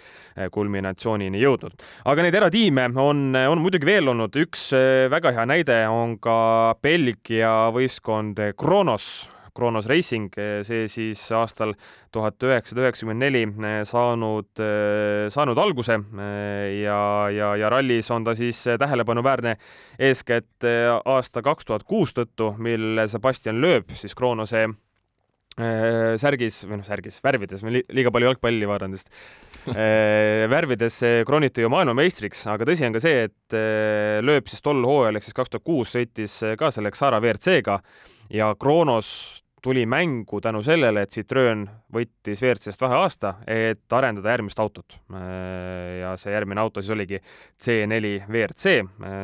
[0.53, 1.81] kulminatsioonini jõudnud.
[2.13, 4.69] aga neid eratiime on, on muidugi veel olnud, üks
[5.13, 6.37] väga hea näide on ka
[6.83, 7.22] Belgia
[7.73, 10.33] võistkond Kronos Kronos Racing,
[10.65, 11.75] see siis aastal
[12.13, 13.43] tuhat üheksasada üheksakümmend neli
[13.85, 14.63] saanud,
[15.29, 15.99] saanud alguse
[16.79, 19.59] ja, ja, ja rallis on ta siis tähelepanuväärne
[19.99, 20.65] eeskätt
[21.05, 24.71] aasta kaks tuhat kuus tõttu, mil Sebastian Loeb siis Kronose
[25.53, 29.11] särgis või noh, särgis, värvides, ma liiga palju jalgpalli vaatan just
[29.69, 30.97] äh, värvides
[31.29, 35.29] krooniti ju maailmameistriks, aga tõsi on ka see, et äh, lööb siis tol hooajal ehk
[35.29, 37.79] siis kaks tuhat kuus sõitis ka selle Xara WRC-ga
[38.33, 39.13] ja Kronos
[39.63, 44.97] tuli mängu tänu sellele, et Citroen võttis WRC-st vaheaasta, et arendada järgmist autot.
[46.01, 47.21] ja see järgmine auto siis oligi
[47.63, 48.75] C4 WRC,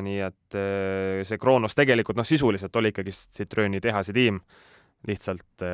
[0.07, 0.59] nii et
[1.27, 4.39] see Kronos tegelikult noh, sisuliselt oli ikkagi Citroeni tehase tiim,
[5.11, 5.67] lihtsalt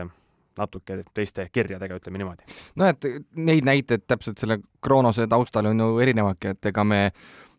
[0.58, 2.46] natuke teiste kirjadega, ütleme niimoodi.
[2.76, 7.00] no et neid näiteid täpselt selle Kronose taustal on ju erinevadki, et ega me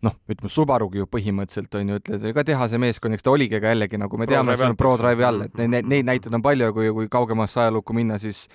[0.05, 3.73] noh, ütleme Subarugi ju põhimõtteliselt on ju, ütled, ka tehase meeskond, eks ta oligi, aga
[3.73, 6.89] jällegi nagu me teame, see on ProDrive'i all, et neid, neid näiteid on palju, kui,
[6.99, 8.45] kui kaugemasse ajalukku minna, siis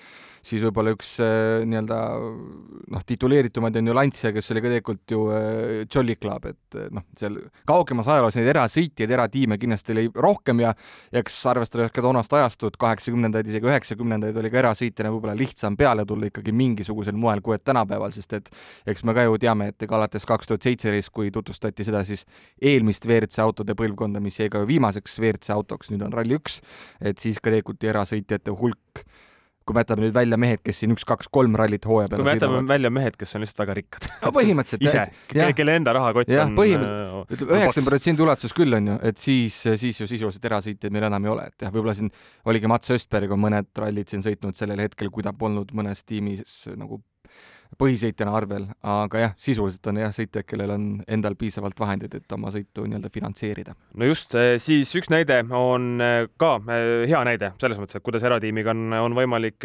[0.45, 1.97] siis võib-olla üks äh, nii-öelda
[2.91, 6.87] noh, tituleeritumaid on ju Lancia, kes oli ka tegelikult ju äh, Jolly Club, et äh,
[6.93, 7.37] noh, seal
[7.69, 10.73] kaugemas ajaloos neid erasõitjaid, eratiime kindlasti oli rohkem ja
[11.11, 16.05] ja eks arvestades ka toonast ajastut, kaheksakümnendaid, isegi üheksakümnendaid oli ka erasõitjana võib-olla lihtsam peale
[16.09, 18.49] tulla ikkagi mingisugusel moel, kui et tänapäeval, sest et
[18.89, 22.25] eks me ka ju teame, et ega alates kaks tuhat seitseteist, kui tutvustati seda siis
[22.61, 26.61] eelmist WRC autode põlvkonda, mis jäi ka viimaseks WRC autoks, nüüd on Rally1,
[27.11, 29.05] et siis ka tegelikult erasõitjate hulk
[29.71, 32.27] kui me jätame nüüd välja mehed, kes siin üks, kaks, kolm rallit hooaja peale kui
[32.27, 34.07] me jätame välja mehed, kes on lihtsalt väga rikkad.
[34.23, 38.89] No põhimõtteliselt ise, kelle enda rahakott on põhimõtteliselt, äh, ütleme üheksakümmend protsenti ulatuses küll on
[38.91, 42.09] ju, et siis, siis ju sisuliselt erasõitjaid meil enam ei ole, et jah, võib-olla siin
[42.49, 46.65] oligi Mats Östberg on mõned rallid siin sõitnud sellel hetkel, kui ta polnud mõnes tiimis
[46.73, 47.03] nagu
[47.79, 52.51] põhisõitjana arvel, aga jah, sisuliselt on jah sõitjad, kellel on endal piisavalt vahendeid, et oma
[52.53, 53.75] sõitu nii-öelda finantseerida.
[53.95, 58.05] no just, eh, siis üks näide on eh, ka eh, hea näide selles mõttes, et
[58.05, 59.59] kuidas eratiimiga on, on võimalik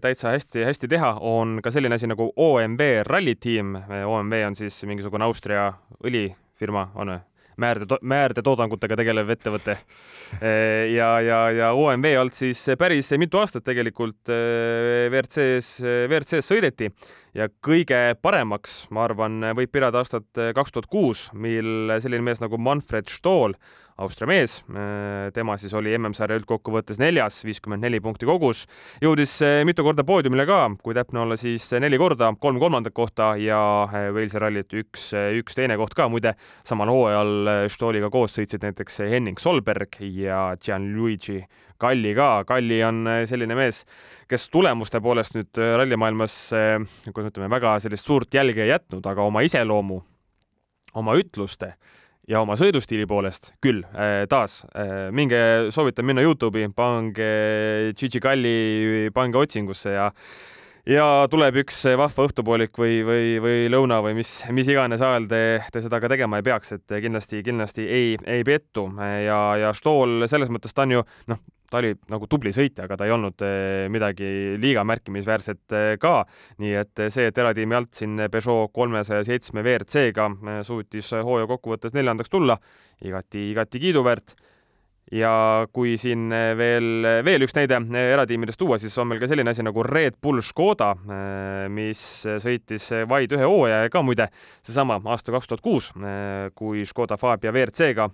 [0.00, 3.76] täitsa hästi-hästi teha, on ka selline asi nagu OMV rallitiim.
[4.06, 5.70] OMV on siis mingisugune Austria
[6.04, 7.22] õlifirma, on või?
[7.60, 9.76] Määrde, määrde-toodangutega tegelev ettevõte.
[10.40, 16.90] ja, ja, ja OMV alt siis päris mitu aastat tegelikult WRC-s, WRC-s sõideti
[17.34, 22.58] ja kõige paremaks, ma arvan, võib pidada aastat kaks tuhat kuus, mil selline mees nagu
[22.58, 23.56] Manfred Stoll
[23.94, 24.56] Austria mees,
[25.34, 28.64] tema siis oli MM-sarja üldkokkuvõttes neljas, viiskümmend neli punkti kogus,
[29.02, 33.28] jõudis eh, mitu korda poodiumile ka, kui täpne olla, siis neli korda, kolm kolmandat kohta
[33.38, 36.34] ja Walesi rallit üks, üks teine koht ka, muide
[36.66, 41.44] samal hooajal Stoliga koos sõitsid näiteks Henning Solberg ja Gianluigi
[41.78, 43.84] Kalli ka, Kalli on selline mees,
[44.26, 46.38] kes tulemuste poolest nüüd rallimaailmas,
[47.12, 50.02] kuidas ütleme, väga sellist suurt jälge ei jätnud, aga oma iseloomu,
[50.98, 51.76] oma ütluste
[52.28, 55.38] ja oma sõidustiili poolest küll, äh, taas äh, minge,
[55.74, 57.30] soovitan minna Youtube'i, pange
[57.98, 60.10] Gigi Kalli, pange otsingusse ja
[60.84, 65.40] ja tuleb üks vahva õhtupoolik või, või, või lõuna või mis, mis iganes ajal te,
[65.72, 68.90] te seda ka tegema ei peaks, et kindlasti, kindlasti ei, ei pettu.
[69.00, 71.40] Ja, ja Stool selles mõttes ta on ju noh,
[71.74, 74.30] ta oli nagu tubli sõitja, aga ta ei olnud eh, midagi
[74.62, 76.20] liiga märkimisväärset eh, ka.
[76.62, 80.30] nii et eh, see, et eratiimi alt siin Peugeot kolmesaja seitsme WRC-ga
[80.66, 82.58] suutis hooaja kokkuvõttes neljandaks tulla,
[83.02, 84.36] igati, igati kiiduväärt
[85.12, 85.34] ja
[85.74, 89.82] kui siin veel, veel üks näide eratiimidest tuua, siis on meil ka selline asi nagu
[89.84, 90.94] Red Bull Škoda,
[91.74, 92.00] mis
[92.40, 94.30] sõitis vaid ühe hooaja ja ka muide
[94.62, 95.90] seesama aasta kaks tuhat kuus,
[96.56, 98.08] kui Škoda Fabia WRC-ga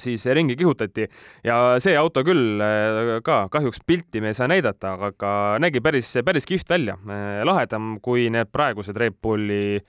[0.00, 1.06] siis ringi kihutati
[1.46, 5.32] ja see auto küll äh, ka kahjuks pilti me ei saa näidata, aga
[5.62, 6.98] nägi päris, päris kihvt välja.
[7.10, 9.80] Äh, lahedam kui need praegused Red Bulli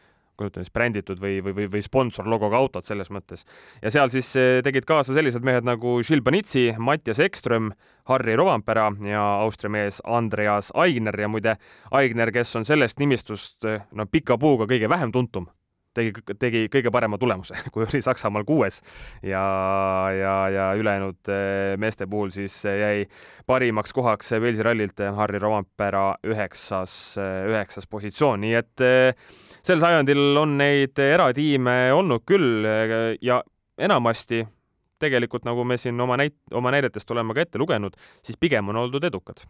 [0.41, 3.45] kuidas ütleme siis bränditud või, või, või, või sponsorlogoga autod selles mõttes.
[3.81, 7.71] ja seal siis äh, tegid kaasa sellised mehed nagu Gilles Banitsi, Mattias Ekström,
[8.09, 11.57] Harri Rovanpera ja Austria mees Andreas Aigner ja muide
[11.91, 15.51] Aigner, kes on sellest nimistust no pika puuga kõige vähem tuntum
[15.97, 18.81] tegi, tegi kõige parema tulemuse, kui oli Saksamaal kuues.
[19.25, 19.43] Ja,
[20.15, 23.05] ja, ja ülejäänud eh, meeste puhul siis jäi
[23.49, 26.95] parimaks kohaks Walesi rallilt Harri Rovampera üheksas,
[27.49, 29.29] üheksas positsioon, nii et eh,
[29.61, 33.41] sel sajandil on neid eratiime olnud küll eh, ja
[33.81, 34.43] enamasti
[35.01, 38.83] tegelikult nagu me siin oma näit-, oma näidetest oleme ka ette lugenud, siis pigem on
[38.83, 39.41] oldud edukad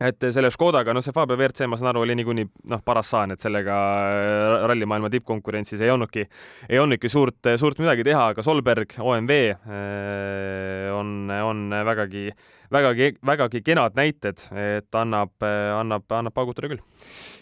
[0.00, 3.32] et selle Škodaga, noh, see Fabio WRC, ma saan aru, oli niikuinii noh, paras saan,
[3.32, 6.26] et sellega äh, rallimaailma tippkonkurentsis ei olnudki,
[6.68, 10.92] ei olnudki suurt, suurt midagi teha, aga Solberg, OMV äh,
[11.30, 12.30] on, on vägagi,
[12.72, 15.34] vägagi, vägagi kenad näited, et annab,
[15.78, 16.82] annab, annab paugutada küll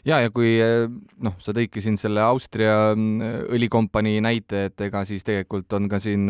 [0.05, 0.57] ja, ja kui
[1.25, 6.01] noh, sa tõidki siin selle Austria mm, õlikompanii näite, et ega siis tegelikult on ka
[6.03, 6.29] siin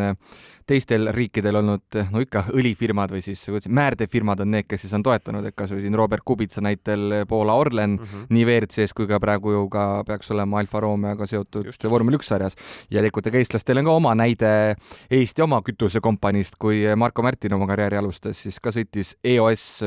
[0.67, 5.45] teistel riikidel olnud no ikka õlifirmad või siis määrdefirmad on need, kes siis on toetanud,
[5.45, 8.27] et kasvõi siin Robert Kubica näitel Poola Orlen mm -hmm.
[8.33, 11.91] nii WRC-s kui ka praegu ju ka peaks olema Alfa Romeoga seotud just, just.
[11.91, 12.57] vormel üks sarjas
[12.91, 14.77] ja tegelikult ega eestlastel on ka oma näide
[15.11, 19.83] Eesti oma kütusekompaniist, kui Marko Märtin oma karjääri alustas, siis ka sõitis EOS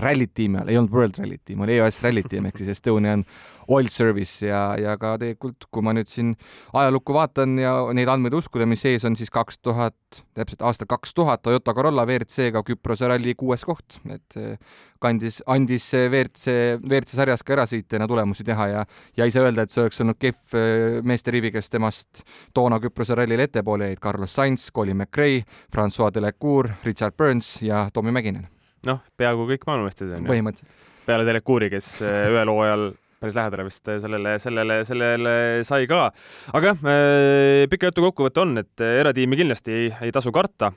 [0.00, 3.26] Rally tiimi all, ei olnud World Rally tiim, oli EOS Rally tiim ehk siis Estonian
[3.68, 6.34] Oil Service ja, ja ka tegelikult, kui ma nüüd siin
[6.72, 11.14] ajalukku vaatan ja neid andmeid uskuda, mis ees on siis kaks tuhat, täpselt aastal kaks
[11.14, 17.44] tuhat Toyota Corolla WRC-ga Küprose ralli kuues koht, et eh, kandis, andis WRC, WRC sarjas
[17.46, 18.84] ka erasõitjana tulemusi teha ja
[19.16, 22.80] ja ei saa öelda, et see oleks olnud kehv eh, meeste rivi, kes temast toona
[22.82, 25.42] Küprose rallil ettepoole jäid, Carlos Sainz, Colin McRae,
[25.72, 28.48] Francois Delacour, Richard Burns ja Tommy Mäkinen.
[28.86, 30.32] noh, peaaegu kõik maailmameistrid on ju.
[30.32, 30.90] põhimõtteliselt.
[31.06, 32.90] peale Delacouri, kes eh, ühel hooajal
[33.22, 35.34] päris lähedale vist sellele, sellele, sellele
[35.66, 36.08] sai ka.
[36.52, 40.72] aga jah, äh, pika jutu kokkuvõte on, et eratiimi kindlasti ei, ei tasu karta.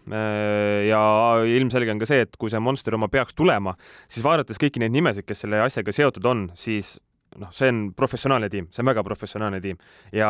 [0.85, 1.01] Ja
[1.49, 3.75] ilmselge on ka see, et kui see Monster oma peaks tulema,
[4.07, 6.95] siis vaadates kõiki neid nimesid, kes selle asjaga seotud on, siis
[7.41, 9.79] noh, see on professionaalne tiim, see on väga professionaalne tiim
[10.15, 10.29] ja,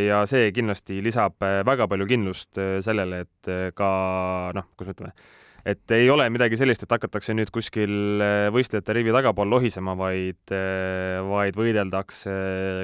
[0.00, 3.90] ja see kindlasti lisab väga palju kindlust sellele, et ka
[4.56, 5.14] noh, kuidas me ütleme
[5.66, 10.40] et ei ole midagi sellist, et hakatakse nüüd kuskil äh, võistlejate rivi tagapool lohisema, vaid,
[10.54, 12.34] äh, vaid võideldakse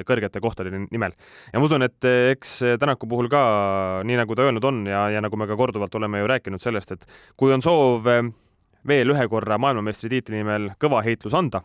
[0.07, 1.15] kõrgete kohtade nimel.
[1.51, 3.43] ja ma usun, et eks Tänaku puhul ka,
[4.07, 6.95] nii nagu ta öelnud on ja, ja nagu me ka korduvalt oleme ju rääkinud sellest,
[6.95, 7.07] et
[7.37, 11.63] kui on soov veel ühe korra maailmameistritiitli nimel kõva heitlus anda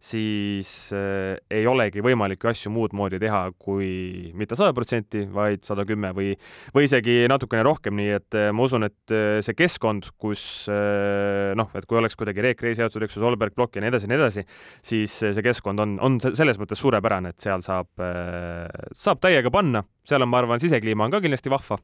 [0.00, 5.66] siis äh, ei olegi võimalik ju asju muud moodi teha kui mitte sada protsenti, vaid
[5.68, 6.32] sada kümme või,
[6.74, 11.52] või isegi natukene rohkem, nii et äh, ma usun, et äh, see keskkond, kus äh,
[11.58, 14.08] noh, et kui oleks kuidagi Reek Reis jaotud, eks ju, Solberg, Blokk ja nii edasi
[14.08, 14.46] ja nii edasi,
[14.92, 18.64] siis äh, see keskkond on, on selles mõttes suurepärane, et seal saab äh,,
[18.96, 21.76] saab täiega panna, seal on, ma arvan, sisekliima on ka kindlasti vahva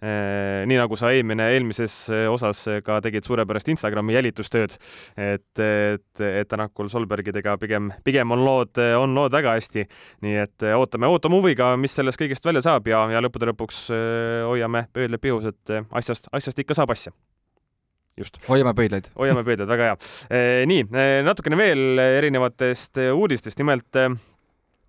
[0.00, 4.76] nii nagu sa eelmine, eelmises äh, osas ka tegid suurepärast Instagrami jälitustööd,
[5.20, 9.84] et, et, et Tänakul Solbergidega pigem, pigem on lood, on lood väga hästi.
[10.24, 13.82] nii et äh, ootame, ootame huviga, mis sellest kõigest välja saab ja, ja lõppude lõpuks
[14.48, 17.12] hoiame pöödlad pihus, et asjast, asjast ikka saab asja
[18.16, 18.40] just.
[18.48, 19.12] hoiame pöidlaid.
[19.18, 20.66] hoiame pöidlaid, väga hea.
[20.70, 20.88] nii,
[21.28, 24.00] natukene veel erinevatest uudistest, nimelt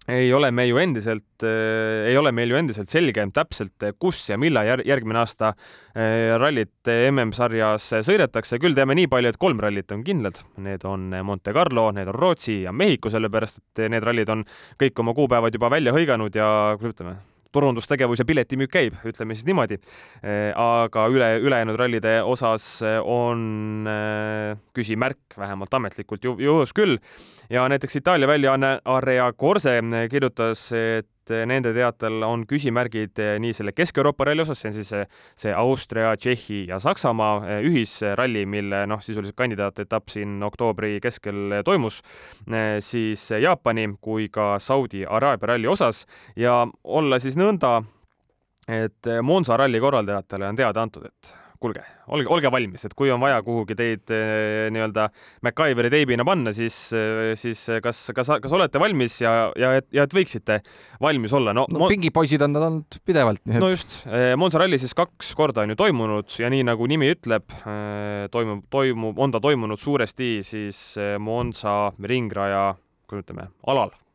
[0.10, 4.24] ei ole me ju endiselt äh,, ei ole meil ju endiselt selge täpselt, äh, kus
[4.30, 9.62] ja millal jär, järgmine aasta äh, rallit MM-sarjas sõidetakse, küll teame nii palju, et kolm
[9.62, 14.06] rallit on kindlad, need on Monte Carlo, need on Rootsi ja Mehhiko, sellepärast et need
[14.06, 14.45] rallid on
[14.82, 17.20] kõik oma kuupäevad juba välja hõiganud ja kuidas ütleme,
[17.52, 19.80] turundustegevus ja piletimüük käib, ütleme siis niimoodi.
[20.24, 22.68] Äh, aga üle, ülejäänud rallide osas
[23.04, 26.97] on äh, küsimärk, vähemalt ametlikult ju, juhus küll.
[27.49, 29.80] ja näiteks Itaalia väljaanne Area Corse
[30.10, 34.78] kirjutas, et et nende teatel on küsimärgid eh, nii selle Kesk-Euroopa ralli osas, see on
[34.78, 35.06] siis see,
[35.44, 42.02] see Austria, Tšehhi ja Saksamaa eh, ühisralli, mille noh, sisuliselt kandidaatetapp siin oktoobri keskel toimus,
[42.52, 46.06] eh, siis Jaapani kui ka Saudi Araabia ralli osas.
[46.36, 47.80] Ja olla siis nõnda,
[48.70, 53.22] et Monza ralli korraldajatele on teada antud, et kuulge, olge, olge valmis, et kui on
[53.22, 55.07] vaja kuhugi teid eh, nii-öelda
[55.45, 60.16] MacGyveri teibina panna, siis, eh, siis kas, kas, kas olete valmis ja, ja, ja et
[60.16, 60.62] võiksite
[61.03, 61.53] valmis olla?
[61.57, 63.43] no, no pingipoisid on nad olnud pidevalt.
[63.51, 67.12] No just, eh, Monza ralli siis kaks korda on ju toimunud ja nii nagu nimi
[67.14, 67.47] ütleb,
[68.34, 70.82] toimub, toimub, on ta toimunud suuresti siis
[71.22, 72.72] Monza ringraja,
[73.05, 74.11] kuidas ütleme, alal Eh,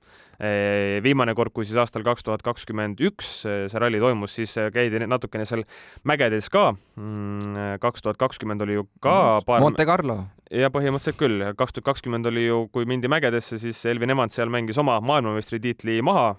[1.03, 4.70] viimane kord, kui siis aastal kaks tuhat kakskümmend üks eh, see ralli toimus, siis eh,
[4.74, 5.64] käidi natukene seal
[6.09, 6.70] mägedes ka.
[7.01, 10.18] Mm, kaks tuhat kakskümmend oli ju ka paar Monte Carlo.
[10.53, 14.53] ja põhimõtteliselt küll, kaks tuhat kakskümmend oli ju, kui mindi mägedesse, siis Elvin Emand seal
[14.53, 16.34] mängis oma maailmameistritiitli maha,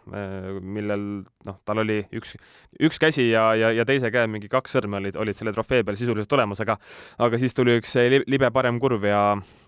[0.62, 1.08] millel
[1.48, 2.36] noh, tal oli üks,
[2.84, 6.00] üks käsi ja, ja, ja teise käe mingi kaks sõrme olid, olid selle trofee peal
[6.00, 6.78] sisuliselt olemas, aga
[7.24, 9.24] aga siis tuli üks libe parem kurv ja,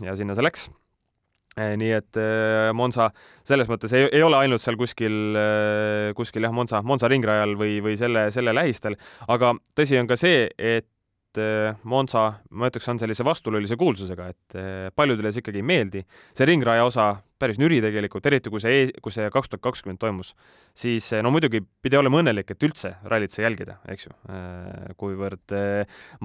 [0.05, 0.78] ja sinna see läks Eh,
[1.79, 3.09] nii et eh, Monza
[3.47, 5.35] selles mõttes ei, ei ole ainult seal kuskil,
[6.17, 8.97] kuskil jah, Monza, Monza ringrajal või, või selle, selle lähistel,
[9.27, 10.87] aga tõsi on ka see, et
[11.29, 16.03] et Monza, ma ütleks, on sellise vastuolulise kuulsusega, et paljudele see ikkagi ei meeldi.
[16.33, 17.09] see ringraja osa
[17.39, 20.33] päris nüri tegelikult, eriti kui see, kui see kaks tuhat kakskümmend toimus,
[20.75, 24.15] siis no muidugi pidi olema õnnelik, et üldse rallit sai jälgida, eks ju.
[24.99, 25.55] kuivõrd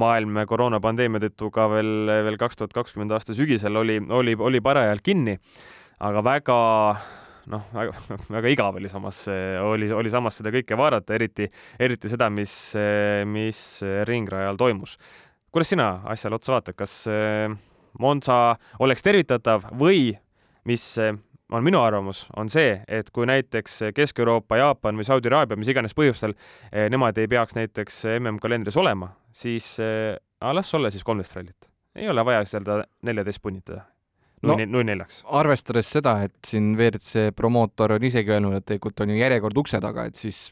[0.00, 1.92] maailm koroonapandeemia tõttu ka veel,
[2.26, 5.36] veel kaks tuhat kakskümmend aasta sügisel oli, oli, oli parajalt kinni,
[6.02, 6.58] aga väga
[7.52, 9.24] noh, väga, väga igav oli samas,
[9.64, 11.48] oli, oli samas seda kõike vaadata, eriti,
[11.80, 12.54] eriti seda, mis,
[13.28, 13.60] mis
[14.08, 14.96] ringrajal toimus.
[15.52, 16.96] kuidas sina asjale otsa vaatad, kas
[18.00, 20.16] Monza oleks tervitatav või
[20.66, 20.86] mis
[21.54, 25.94] on minu arvamus, on see, et kui näiteks Kesk-Euroopa, Jaapan või Saudi Araabia, mis iganes
[25.94, 26.34] põhjustel,
[26.90, 29.76] nemad ei peaks näiteks MM-kalendris olema, siis
[30.40, 31.70] las olla siis kolmteist rallit.
[31.94, 33.84] ei ole vaja seda neljateist punnitada
[34.48, 35.22] no, null neljaks.
[35.40, 39.80] arvestades seda, et siin WRC promootor on isegi öelnud, et tegelikult on ju järjekord ukse
[39.82, 40.48] taga, et siis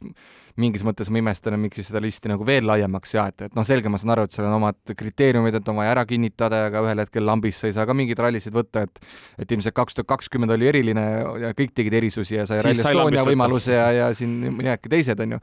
[0.60, 3.90] mingis mõttes ma imestan, miks siis seda listi nagu veel laiemaks jaeta, et noh, selge,
[3.92, 6.82] ma saan aru, et seal on omad kriteeriumid, et on vaja ära kinnitada ja ka
[6.84, 9.00] ühel hetkel lambis sa ei saa ka mingeid rallisid võtta, et
[9.42, 11.04] et ilmselt kaks tuhat kakskümmend oli eriline
[11.40, 15.36] ja kõik tegid erisusi ja sai Rally Estonia võimaluse ja, ja siin mõnedki teised, on
[15.36, 15.40] ju.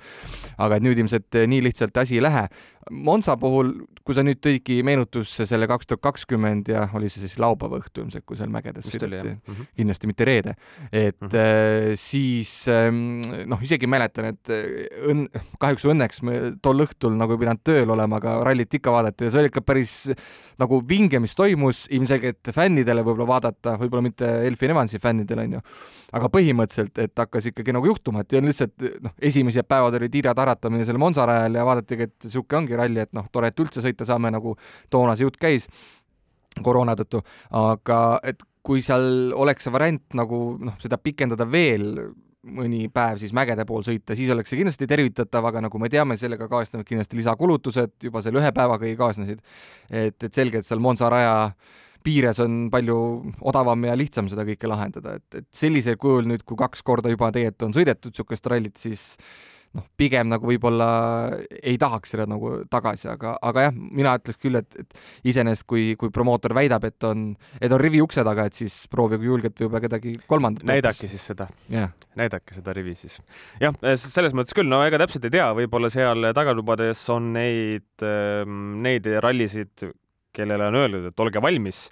[0.57, 2.45] aga et nüüd ilmselt nii lihtsalt asi ei lähe.
[2.91, 3.73] Monza puhul,
[4.05, 8.05] kui sa nüüd tõidki meenutusse selle kaks tuhat kakskümmend ja oli see siis laupäeva õhtu
[8.05, 9.69] ilmselt, kui seal mägedes sõideti, mm -hmm.
[9.81, 10.55] kindlasti mitte reede,
[10.91, 11.95] et mm -hmm.
[11.95, 14.53] siis ähm, noh, isegi mäletan, et
[15.11, 15.27] õnn,
[15.59, 19.31] kahjuks õnneks me tol õhtul nagu ei pidanud tööl olema, aga rallit ikka vaadati ja
[19.31, 20.09] see oli ikka päris
[20.59, 25.61] nagu vinge, mis toimus, ilmselgelt fännidele võib-olla vaadata, võib-olla mitte Elfin Evansi fännidele, onju.
[26.17, 30.09] aga põhimõtteliselt, et hakkas ikkagi nagu juhtuma, et ei olnud lihtsalt noh, esimesed päevad oli
[30.09, 33.63] tiira taratamine selle Monza rajal ja vaadatigi, et sihuke ongi ralli, et noh, tore, et
[33.63, 34.55] üldse sõita saame, nagu
[34.89, 35.69] toona see jutt käis
[36.63, 37.21] koroona tõttu,
[37.55, 42.09] aga et kui seal oleks see variant nagu noh, seda pikendada veel
[42.49, 46.15] mõni päev siis mägede pool sõita, siis oleks see kindlasti tervitatav, aga nagu me teame,
[46.19, 49.43] sellega kaasnevad kindlasti lisakulutused, juba selle ühe päevaga ei kaasnesid.
[49.89, 51.51] et, et selge, et seal Monza raja
[52.03, 52.97] piires on palju
[53.51, 57.31] odavam ja lihtsam seda kõike lahendada, et, et sellisel kujul nüüd, kui kaks korda juba
[57.35, 59.03] tegelikult on sõidetud niisugust rallit, siis
[59.77, 60.87] noh, pigem nagu võib-olla
[61.59, 65.93] ei tahaks seda nagu tagasi, aga, aga jah, mina ütleks küll, et, et iseenesest kui,
[65.99, 69.83] kui promootor väidab, et on, et on rivi ukse taga, et siis proovige julgelt võib-olla
[69.85, 70.65] kedagi kolmandat.
[70.69, 71.93] näidake siis seda yeah..
[72.19, 73.19] näidake seda rivi siis.
[73.61, 78.79] jah, selles mõttes küll, no ega täpselt ei tea, võib-olla seal tagatubades on neid, ehm,
[78.85, 79.89] neid rallisid,
[80.35, 81.87] kellele on öeldud, et olge valmis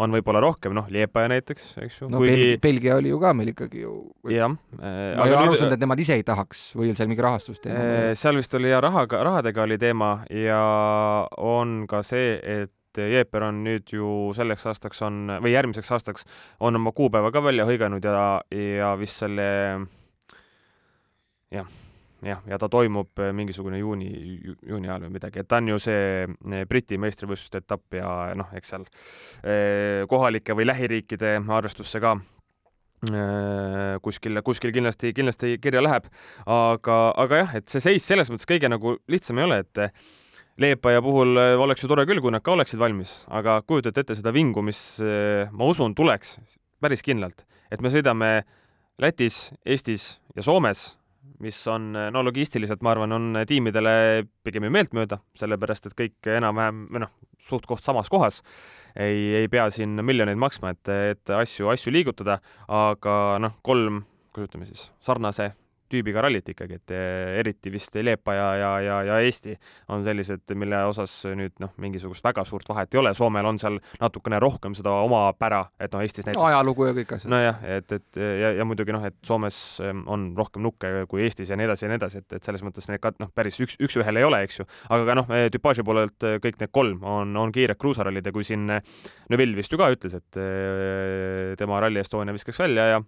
[0.00, 2.08] on võib-olla rohkem, noh, Liepaja näiteks, eks ju.
[2.12, 2.56] no Kuigi...
[2.62, 3.96] Belgia oli ju ka meil ikkagi ju.
[4.32, 4.54] jah.
[4.78, 7.24] Äh, ma ei ole aru saanud, et nemad ise ei tahaks või on seal mingi
[7.24, 7.82] rahastusteema?
[7.82, 10.62] Äh, seal vist oli ja rahaga, rahadega oli teema ja
[11.36, 16.26] on ka see, et Jeeper on nüüd ju selleks aastaks on või järgmiseks aastaks
[16.60, 19.46] on oma kuupäeva ka välja hõiganud ja, ja vist selle
[21.52, 21.81] jah
[22.26, 24.08] jah, ja ta toimub äh, mingisugune juuni
[24.46, 28.12] ju,, juuni ajal või midagi, et ta on ju see äh, Briti meistrivõistluste etapp ja
[28.38, 32.16] noh, eks seal äh, kohalike või lähiriikide arvestusse ka
[33.98, 36.04] kuskil, kuskil kindlasti, kindlasti kirja läheb.
[36.46, 40.04] aga, aga jah, et see seis selles mõttes kõige nagu lihtsam ei ole, et
[40.62, 44.30] Leepaja puhul oleks ju tore küll, kui nad ka oleksid valmis, aga kujutate ette seda
[44.36, 46.36] vingu, mis ma usun, tuleks
[46.78, 47.42] päris kindlalt,
[47.74, 48.30] et me sõidame
[49.02, 50.92] Lätis, Eestis ja Soomes
[51.42, 53.94] mis on, no logistiliselt ma arvan, on tiimidele
[54.46, 58.42] pigem ju meeltmööda, sellepärast et kõik enam-vähem või noh, suht-koht samas kohas.
[58.94, 62.38] Ei, ei pea siin miljoneid maksma, et, et asju, asju liigutada,
[62.68, 65.52] aga noh, kolm, kuidas ütleme siis, sarnase
[65.92, 69.54] tüübiga rallit ikkagi, et eh, eriti vist Leepa ja, ja, ja, ja Eesti
[69.92, 73.78] on sellised, mille osas nüüd noh, mingisugust väga suurt vahet ei ole, Soomel on seal
[74.00, 77.32] natukene rohkem seda oma pära, et noh, Eestis näiteks ajalugu ja kõik asjad.
[77.32, 81.58] nojah, et, et ja, ja muidugi noh, et Soomes on rohkem nukke kui Eestis ja
[81.60, 84.22] nii edasi ja nii edasi, et, et selles mõttes need ka noh, päris üks, üks-ühele
[84.22, 87.80] ei ole, eks ju, aga ka noh, tüpaaži poolelt kõik need kolm on, on kiired
[87.80, 90.40] kruusarallid ja kui siin Neville vist ju ka ütles, et
[91.58, 93.02] tema Rally Estonia viskaks välja ja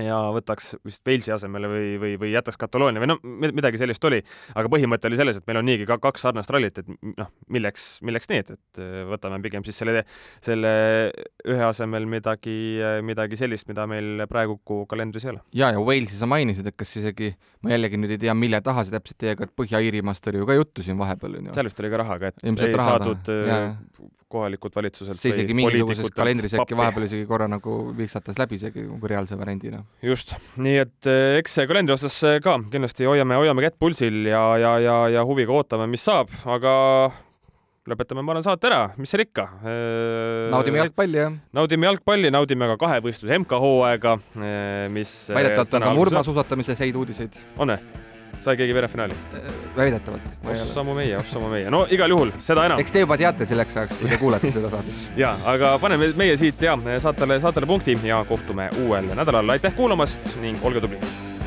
[0.00, 4.20] ja võtaks vist Walesi asemele või, või, või jätaks Kataloonia või no midagi sellist oli.
[4.54, 7.86] aga põhimõte oli selles, et meil on niigi ka kaks sarnast rallit, et noh, milleks,
[8.06, 10.04] milleks need, et äh, võtame pigem siis selle,
[10.44, 10.74] selle
[11.46, 12.56] ühe asemel midagi,
[13.06, 14.58] midagi sellist, mida meil praegu
[14.90, 15.44] kalendris ei ole.
[15.54, 18.86] ja, ja Walesi sa mainisid, et kas isegi, ma jällegi nüüd ei tea, mille taha
[18.86, 21.56] see täpselt jäi, aga Põhja-Iirimaast oli ju ka juttu siin vahepeal, on ju.
[21.56, 23.62] seal vist oli ka rahaga, et Ilmselt ei raha saadud taha.
[24.34, 29.10] Kohalikult valitsuselt see isegi mingisuguses kalendris äkki vahepeal isegi korra nagu viksatas läbi isegi nagu
[29.10, 29.82] reaalse variandina.
[30.02, 34.46] just, nii et eh, eks kalendri osas eh, ka kindlasti hoiame, hoiame kätt pulsil ja,
[34.60, 36.74] ja, ja, ja huviga ootame, mis saab, aga
[37.90, 39.44] lõpetame, ma arvan, saate ära, mis seal ikka.
[39.60, 41.36] Eh, naudime jalgpalli, jah.
[41.56, 44.16] naudime jalgpalli, naudime ka kahevõistluse MK hooaega,
[44.94, 47.38] mis väidetavalt on ka murmasuusatamises häid uudiseid.
[47.58, 48.03] on või?
[48.44, 49.16] Sai keegi veerandfinaali?
[49.76, 50.28] väidetavalt.
[50.44, 52.82] oh sammu meie, sammu meie, no igal juhul seda enam.
[52.82, 55.06] eks te juba teate selleks ajaks, kui te kuulete seda saadet.
[55.24, 59.56] ja, aga paneme meie siit ja saatele, saatele punkti ja kohtume uuel nädalal.
[59.56, 61.43] aitäh kuulamast ning olge tublid